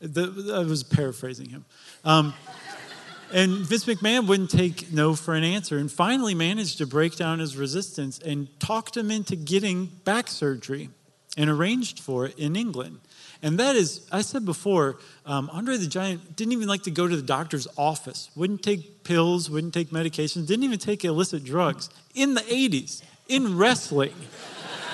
[0.00, 1.66] The, I was paraphrasing him.
[2.02, 2.32] Um,
[3.30, 7.40] and Vince McMahon wouldn't take no for an answer and finally managed to break down
[7.40, 10.88] his resistance and talked him into getting back surgery
[11.36, 13.00] and arranged for it in England.
[13.44, 17.06] And that is, I said before, um, Andre the Giant didn't even like to go
[17.06, 21.90] to the doctor's office, wouldn't take pills, wouldn't take medications, didn't even take illicit drugs
[22.14, 24.14] in the 80s in wrestling.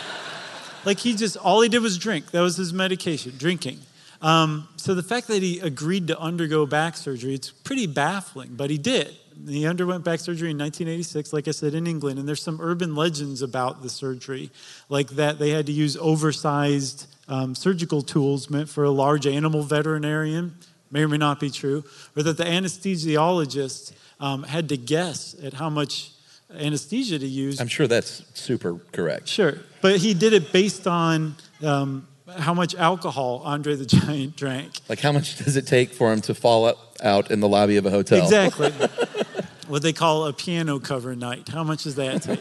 [0.84, 2.32] like he just, all he did was drink.
[2.32, 3.78] That was his medication, drinking.
[4.20, 8.68] Um, so the fact that he agreed to undergo back surgery, it's pretty baffling, but
[8.68, 9.14] he did.
[9.46, 12.18] He underwent back surgery in 1986, like I said, in England.
[12.18, 14.50] And there's some urban legends about the surgery,
[14.88, 19.62] like that they had to use oversized um, surgical tools meant for a large animal
[19.62, 20.56] veterinarian.
[20.90, 21.84] may or may not be true,
[22.16, 26.10] or that the anesthesiologist um, had to guess at how much
[26.52, 27.60] anesthesia to use.
[27.60, 29.28] I'm sure that's super correct.
[29.28, 34.80] Sure, but he did it based on um, how much alcohol Andre the Giant drank.
[34.88, 37.86] Like, how much does it take for him to fall out in the lobby of
[37.86, 38.22] a hotel?
[38.22, 38.70] Exactly.
[39.68, 41.48] what they call a piano cover night.
[41.48, 42.40] How much does that take?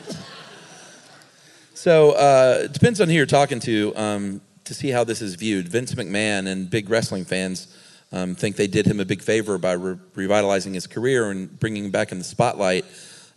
[1.75, 5.35] So uh, it depends on who you're talking to um, to see how this is
[5.35, 5.67] viewed.
[5.67, 7.67] Vince McMahon and big wrestling fans
[8.11, 11.85] um, think they did him a big favor by re- revitalizing his career and bringing
[11.85, 12.85] him back in the spotlight.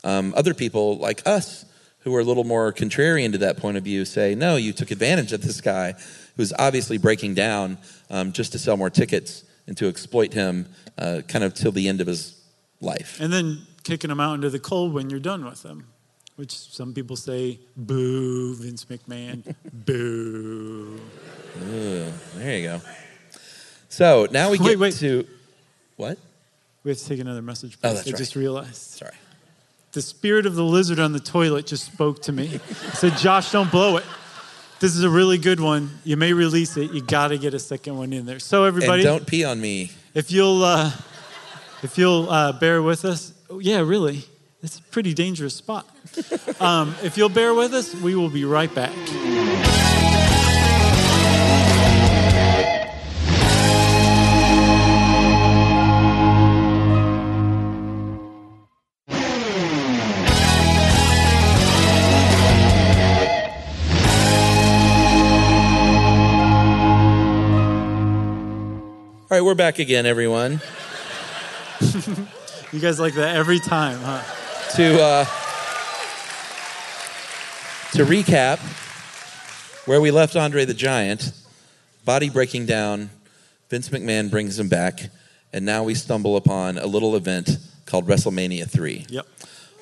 [0.04, 1.64] Um, other people like us,
[2.00, 4.90] who are a little more contrarian to that point of view, say, no, you took
[4.90, 5.94] advantage of this guy
[6.36, 7.78] who's obviously breaking down
[8.10, 10.66] um, just to sell more tickets and to exploit him
[10.98, 12.38] uh, kind of till the end of his
[12.80, 13.20] life.
[13.20, 15.86] And then kicking him out into the cold when you're done with him,
[16.42, 20.98] which some people say, boo, Vince McMahon, boo.
[21.70, 22.80] Ooh, there you go.
[23.88, 24.94] So now we get Wait, wait.
[24.94, 25.24] to
[25.94, 26.18] what?
[26.82, 27.78] We have to take another message.
[27.84, 27.94] Oh, please.
[27.94, 28.18] that's I right.
[28.18, 28.74] just realized.
[28.74, 29.12] Sorry.
[29.92, 32.58] The spirit of the lizard on the toilet just spoke to me.
[32.94, 34.04] Said, Josh, don't blow it.
[34.80, 35.90] This is a really good one.
[36.02, 36.90] You may release it.
[36.90, 38.40] You got to get a second one in there.
[38.40, 39.92] So everybody, And don't pee on me.
[40.12, 40.90] if you'll uh,
[41.84, 44.24] if you'll uh, bear with us, oh, yeah, really,
[44.62, 45.86] it's a pretty dangerous spot.
[46.60, 48.92] Um, if you'll bear with us, we will be right back.
[69.30, 70.60] All right, we're back again, everyone.
[72.72, 74.41] You guys like that every time, huh?
[74.76, 75.24] To uh,
[77.92, 78.58] to recap,
[79.86, 81.30] where we left Andre the Giant,
[82.06, 83.10] body breaking down,
[83.68, 85.10] Vince McMahon brings him back,
[85.52, 89.06] and now we stumble upon a little event called WrestleMania 3.
[89.10, 89.26] Yep.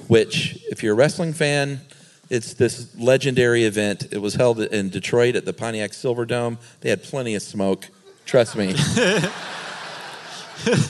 [0.09, 1.81] which, if you're a wrestling fan,
[2.29, 4.09] it's this legendary event.
[4.11, 6.59] It was held in Detroit at the Pontiac Silverdome.
[6.81, 7.87] They had plenty of smoke.
[8.27, 8.75] Trust me.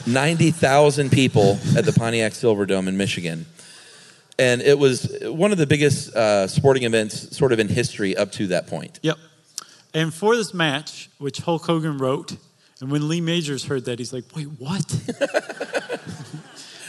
[0.07, 3.45] 90,000 people at the Pontiac Silverdome in Michigan.
[4.41, 8.31] And it was one of the biggest uh, sporting events sort of in history up
[8.33, 8.99] to that point.
[9.03, 9.17] Yep.
[9.93, 12.35] And for this match, which Hulk Hogan wrote,
[12.79, 14.83] and when Lee Majors heard that, he's like, "Wait, what?"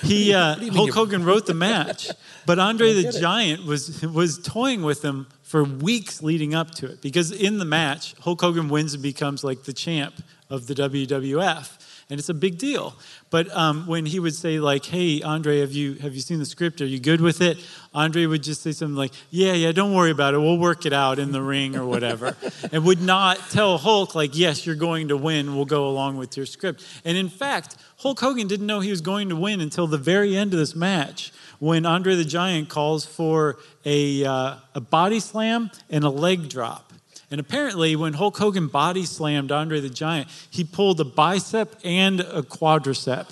[0.02, 2.08] he uh, Hulk Hogan wrote the match,
[2.46, 7.02] but Andre the Giant was was toying with him for weeks leading up to it
[7.02, 10.14] because in the match, Hulk Hogan wins and becomes like the champ
[10.48, 11.81] of the WWF.
[12.12, 12.94] And it's a big deal.
[13.30, 16.44] But um, when he would say like, "Hey, Andre, have you have you seen the
[16.44, 16.82] script?
[16.82, 17.56] Are you good with it?"
[17.94, 20.38] Andre would just say something like, "Yeah, yeah, don't worry about it.
[20.38, 22.36] We'll work it out in the ring or whatever,"
[22.70, 25.56] and would not tell Hulk like, "Yes, you're going to win.
[25.56, 29.00] We'll go along with your script." And in fact, Hulk Hogan didn't know he was
[29.00, 33.06] going to win until the very end of this match when Andre the Giant calls
[33.06, 33.56] for
[33.86, 36.91] a uh, a body slam and a leg drop.
[37.32, 42.20] And apparently, when Hulk Hogan body slammed Andre the Giant, he pulled a bicep and
[42.20, 43.26] a quadricep,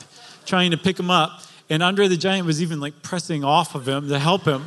[0.47, 1.43] trying to pick him up.
[1.69, 4.65] And Andre the Giant was even like pressing off of him to help him.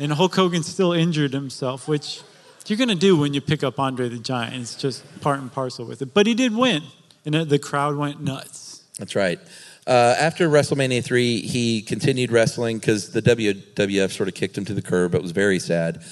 [0.00, 2.20] And Hulk Hogan still injured himself, which
[2.66, 4.56] you're going to do when you pick up Andre the Giant.
[4.56, 6.12] It's just part and parcel with it.
[6.12, 6.82] But he did win,
[7.24, 8.82] and the crowd went nuts.
[8.98, 9.38] That's right.
[9.86, 14.74] Uh, after WrestleMania 3, he continued wrestling because the WWF sort of kicked him to
[14.74, 15.14] the curb.
[15.14, 16.02] It was very sad.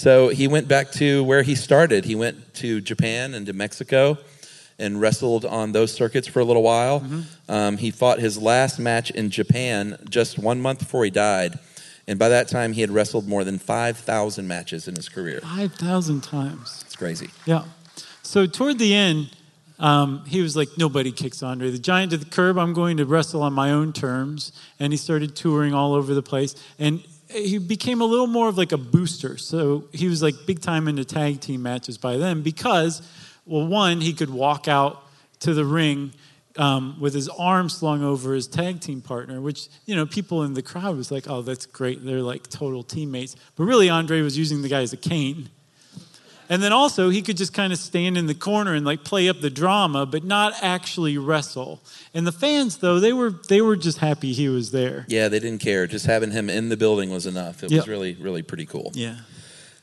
[0.00, 2.06] So he went back to where he started.
[2.06, 4.16] He went to Japan and to Mexico
[4.78, 7.04] and wrestled on those circuits for a little while.
[7.50, 11.58] Um, he fought his last match in Japan just one month before he died.
[12.08, 15.40] And by that time, he had wrestled more than 5,000 matches in his career.
[15.42, 16.82] 5,000 times.
[16.86, 17.28] It's crazy.
[17.44, 17.64] Yeah.
[18.22, 19.36] So toward the end,
[19.78, 22.56] um, he was like, nobody kicks Andre the Giant to the curb.
[22.56, 24.52] I'm going to wrestle on my own terms.
[24.78, 26.54] And he started touring all over the place.
[26.78, 29.38] And he became a little more of like a booster.
[29.38, 33.02] So he was like big time into tag team matches by then because,
[33.46, 35.04] well, one, he could walk out
[35.40, 36.12] to the ring
[36.56, 40.54] um, with his arm slung over his tag team partner, which, you know, people in
[40.54, 42.04] the crowd was like, oh, that's great.
[42.04, 43.36] They're like total teammates.
[43.56, 45.48] But really, Andre was using the guy as a cane.
[46.50, 49.28] And then also, he could just kind of stand in the corner and like play
[49.28, 51.80] up the drama, but not actually wrestle.
[52.12, 55.06] And the fans, though, they were they were just happy he was there.
[55.08, 55.86] Yeah, they didn't care.
[55.86, 57.62] Just having him in the building was enough.
[57.62, 57.78] It Yep.
[57.82, 58.90] was really, really pretty cool.
[58.94, 59.16] Yeah.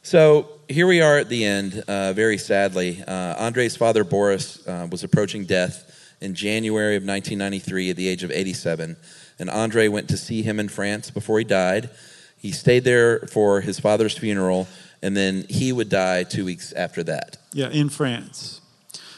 [0.03, 3.01] So here we are at the end, uh, very sadly.
[3.07, 8.23] Uh, Andre's father, Boris, uh, was approaching death in January of 1993 at the age
[8.23, 8.97] of 87.
[9.39, 11.89] And Andre went to see him in France before he died.
[12.37, 14.67] He stayed there for his father's funeral,
[15.01, 17.37] and then he would die two weeks after that.
[17.53, 18.61] Yeah, in France.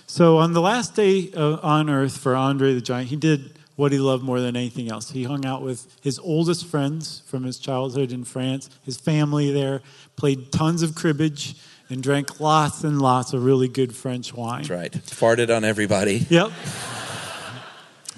[0.07, 3.91] So on the last day uh, on earth for Andre the Giant, he did what
[3.93, 5.11] he loved more than anything else.
[5.11, 9.81] He hung out with his oldest friends from his childhood in France, his family there,
[10.17, 11.55] played tons of cribbage,
[11.89, 14.63] and drank lots and lots of really good French wine.
[14.63, 14.91] That's right.
[14.91, 16.25] Farted on everybody.
[16.29, 16.51] Yep.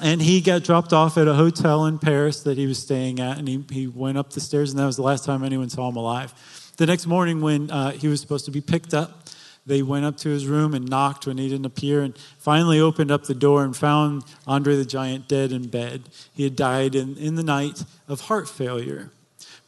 [0.01, 3.37] And he got dropped off at a hotel in Paris that he was staying at,
[3.37, 5.87] and he, he went up the stairs, and that was the last time anyone saw
[5.87, 6.33] him alive.
[6.81, 9.29] The next morning, when uh, he was supposed to be picked up,
[9.67, 13.11] they went up to his room and knocked when he didn't appear, and finally opened
[13.11, 16.09] up the door and found Andre the Giant dead in bed.
[16.33, 19.11] He had died in, in the night of heart failure.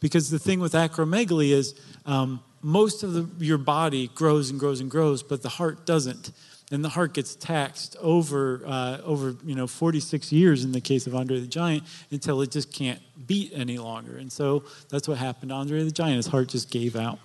[0.00, 4.80] Because the thing with acromegaly is um, most of the, your body grows and grows
[4.80, 6.32] and grows, but the heart doesn't
[6.70, 11.06] and the heart gets taxed over uh, over you know 46 years in the case
[11.06, 14.16] of Andre the Giant until it just can't beat any longer.
[14.16, 16.16] And so that's what happened to Andre the Giant.
[16.16, 17.18] His heart just gave out.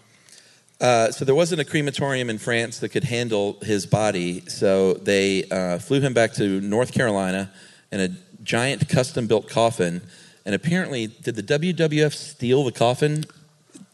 [0.82, 5.44] Uh, so there wasn't a crematorium in France that could handle his body, so they
[5.52, 7.52] uh, flew him back to North Carolina
[7.92, 8.10] in a
[8.44, 10.02] giant custom-built coffin.
[10.46, 13.26] And apparently, did the WWF steal the coffin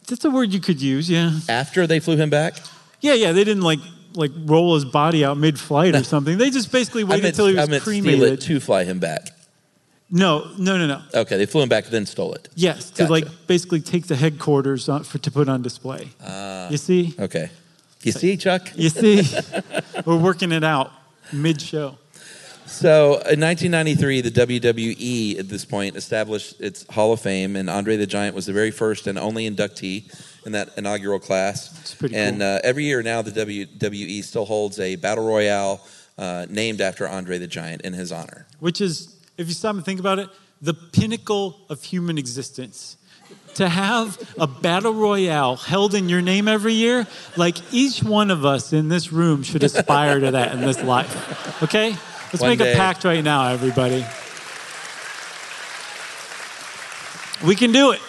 [0.06, 1.32] That's a word you could use, yeah.
[1.48, 2.54] after they flew him back?
[3.00, 3.32] Yeah, yeah.
[3.32, 3.80] They didn't like
[4.14, 6.38] like roll his body out mid-flight or something.
[6.38, 8.22] They just basically waited meant, until he was cremated.
[8.34, 9.30] it to fly him back.
[10.10, 11.02] No, no, no, no.
[11.14, 12.48] Okay, they flew him back, then stole it.
[12.54, 16.10] Yes, to like basically take the headquarters on, for to put on display.
[16.24, 16.68] Ah.
[16.70, 17.50] you see, Okay.
[18.02, 18.70] You see, Chuck?
[18.76, 19.24] you see,
[20.04, 20.92] we're working it out
[21.32, 21.98] mid-show.
[22.66, 27.96] So in 1993, the WWE at this point established its Hall of Fame, and Andre
[27.96, 30.12] the Giant was the very first and only inductee
[30.44, 31.78] in that inaugural class.
[31.80, 32.48] It's pretty and cool.
[32.48, 35.80] uh, every year now, the WWE still holds a battle royale
[36.18, 38.46] uh, named after Andre the Giant in his honor.
[38.60, 40.28] which is, if you stop and think about it,
[40.60, 42.96] the pinnacle of human existence.
[43.54, 47.06] To have a battle royale held in your name every year,
[47.36, 51.62] like each one of us in this room should aspire to that in this life.
[51.62, 51.96] Okay?
[52.32, 52.72] Let's One make day.
[52.72, 54.04] a pact right now, everybody.
[57.46, 58.00] We can do it.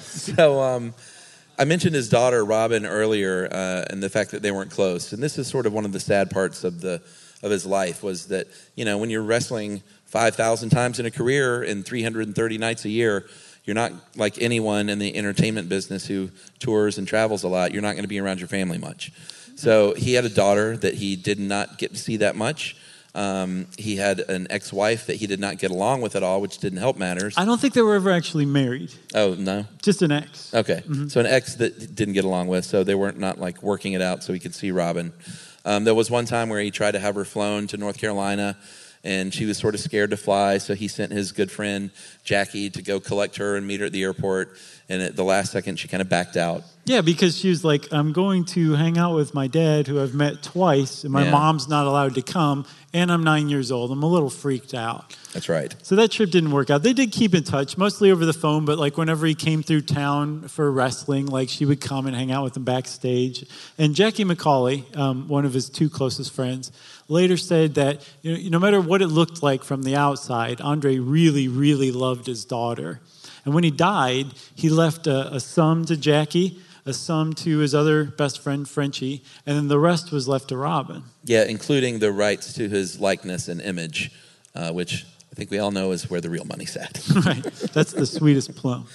[0.00, 0.94] So um,
[1.58, 5.12] I mentioned his daughter Robin earlier, uh, and the fact that they weren't close.
[5.12, 7.02] And this is sort of one of the sad parts of the
[7.42, 11.10] of his life was that you know when you're wrestling five thousand times in a
[11.10, 13.26] career and 330 nights a year.
[13.64, 17.72] You're not like anyone in the entertainment business who tours and travels a lot.
[17.72, 19.10] You're not going to be around your family much.
[19.56, 22.76] So he had a daughter that he did not get to see that much.
[23.14, 26.58] Um, he had an ex-wife that he did not get along with at all, which
[26.58, 27.34] didn't help matters.
[27.36, 30.52] I don't think they were ever actually married, oh no, just an ex.
[30.52, 33.92] Okay, so an ex that didn't get along with, so they weren't not like working
[33.92, 35.12] it out, so he could see Robin.
[35.64, 38.56] Um, there was one time where he tried to have her flown to North Carolina,
[39.04, 41.90] and she was sort of scared to fly, so he sent his good friend
[42.24, 44.56] Jackie to go collect her and meet her at the airport.
[44.88, 46.62] And at the last second, she kind of backed out.
[46.84, 50.12] Yeah, because she was like, I'm going to hang out with my dad, who I've
[50.14, 51.30] met twice, and my Yeah.
[51.30, 53.90] mom's not allowed to come, and I'm nine years old.
[53.90, 55.16] I'm a little freaked out.
[55.32, 55.74] That's right.
[55.82, 56.82] So that trip didn't work out.
[56.82, 59.80] They did keep in touch, mostly over the phone, but like whenever he came through
[59.82, 63.46] town for wrestling, like she would come and hang out with him backstage.
[63.78, 66.70] And Jackie McCauley, um, one of his two closest friends,
[67.08, 70.98] later said that you know, no matter what it looked like from the outside, Andre
[70.98, 73.00] really, really loved his daughter.
[73.44, 77.74] And when he died, he left a, a sum to Jackie, a sum to his
[77.74, 81.02] other best friend, Frenchie, and then the rest was left to Robin.
[81.24, 84.10] Yeah, including the rights to his likeness and image,
[84.54, 87.02] uh, which I think we all know is where the real money's at.
[87.26, 87.42] right.
[87.72, 88.86] That's the sweetest plum.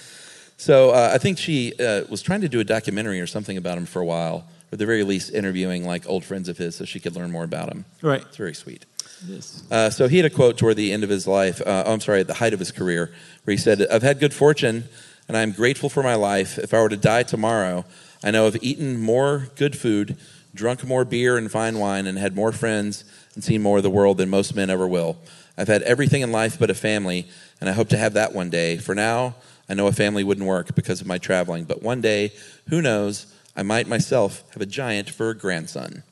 [0.56, 3.78] So uh, I think she uh, was trying to do a documentary or something about
[3.78, 6.76] him for a while, or at the very least, interviewing like old friends of his
[6.76, 7.84] so she could learn more about him.
[8.02, 8.22] Right.
[8.22, 8.86] It's very sweet.
[9.26, 9.64] Yes.
[9.70, 11.60] Uh, so he had a quote toward the end of his life.
[11.60, 13.12] Uh, oh, I'm sorry, at the height of his career,
[13.44, 14.84] where he said, "I've had good fortune,
[15.28, 16.58] and I'm grateful for my life.
[16.58, 17.84] If I were to die tomorrow,
[18.24, 20.16] I know I've eaten more good food,
[20.54, 23.04] drunk more beer and fine wine, and had more friends
[23.34, 25.18] and seen more of the world than most men ever will.
[25.58, 27.28] I've had everything in life but a family,
[27.60, 28.78] and I hope to have that one day.
[28.78, 29.34] For now,
[29.68, 32.32] I know a family wouldn't work because of my traveling, but one day,
[32.68, 33.26] who knows?
[33.60, 36.02] I might myself have a giant for a grandson."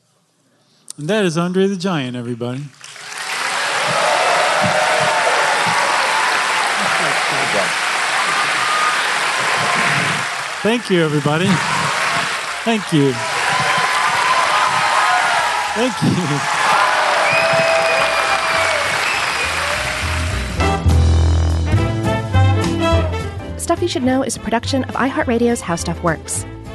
[0.99, 2.65] And that is Andre the Giant, everybody.
[10.61, 11.47] Thank you, everybody.
[12.65, 13.13] Thank you.
[15.73, 16.19] Thank you.
[23.57, 26.45] Stuff You Should Know is a production of iHeartRadio's How Stuff Works.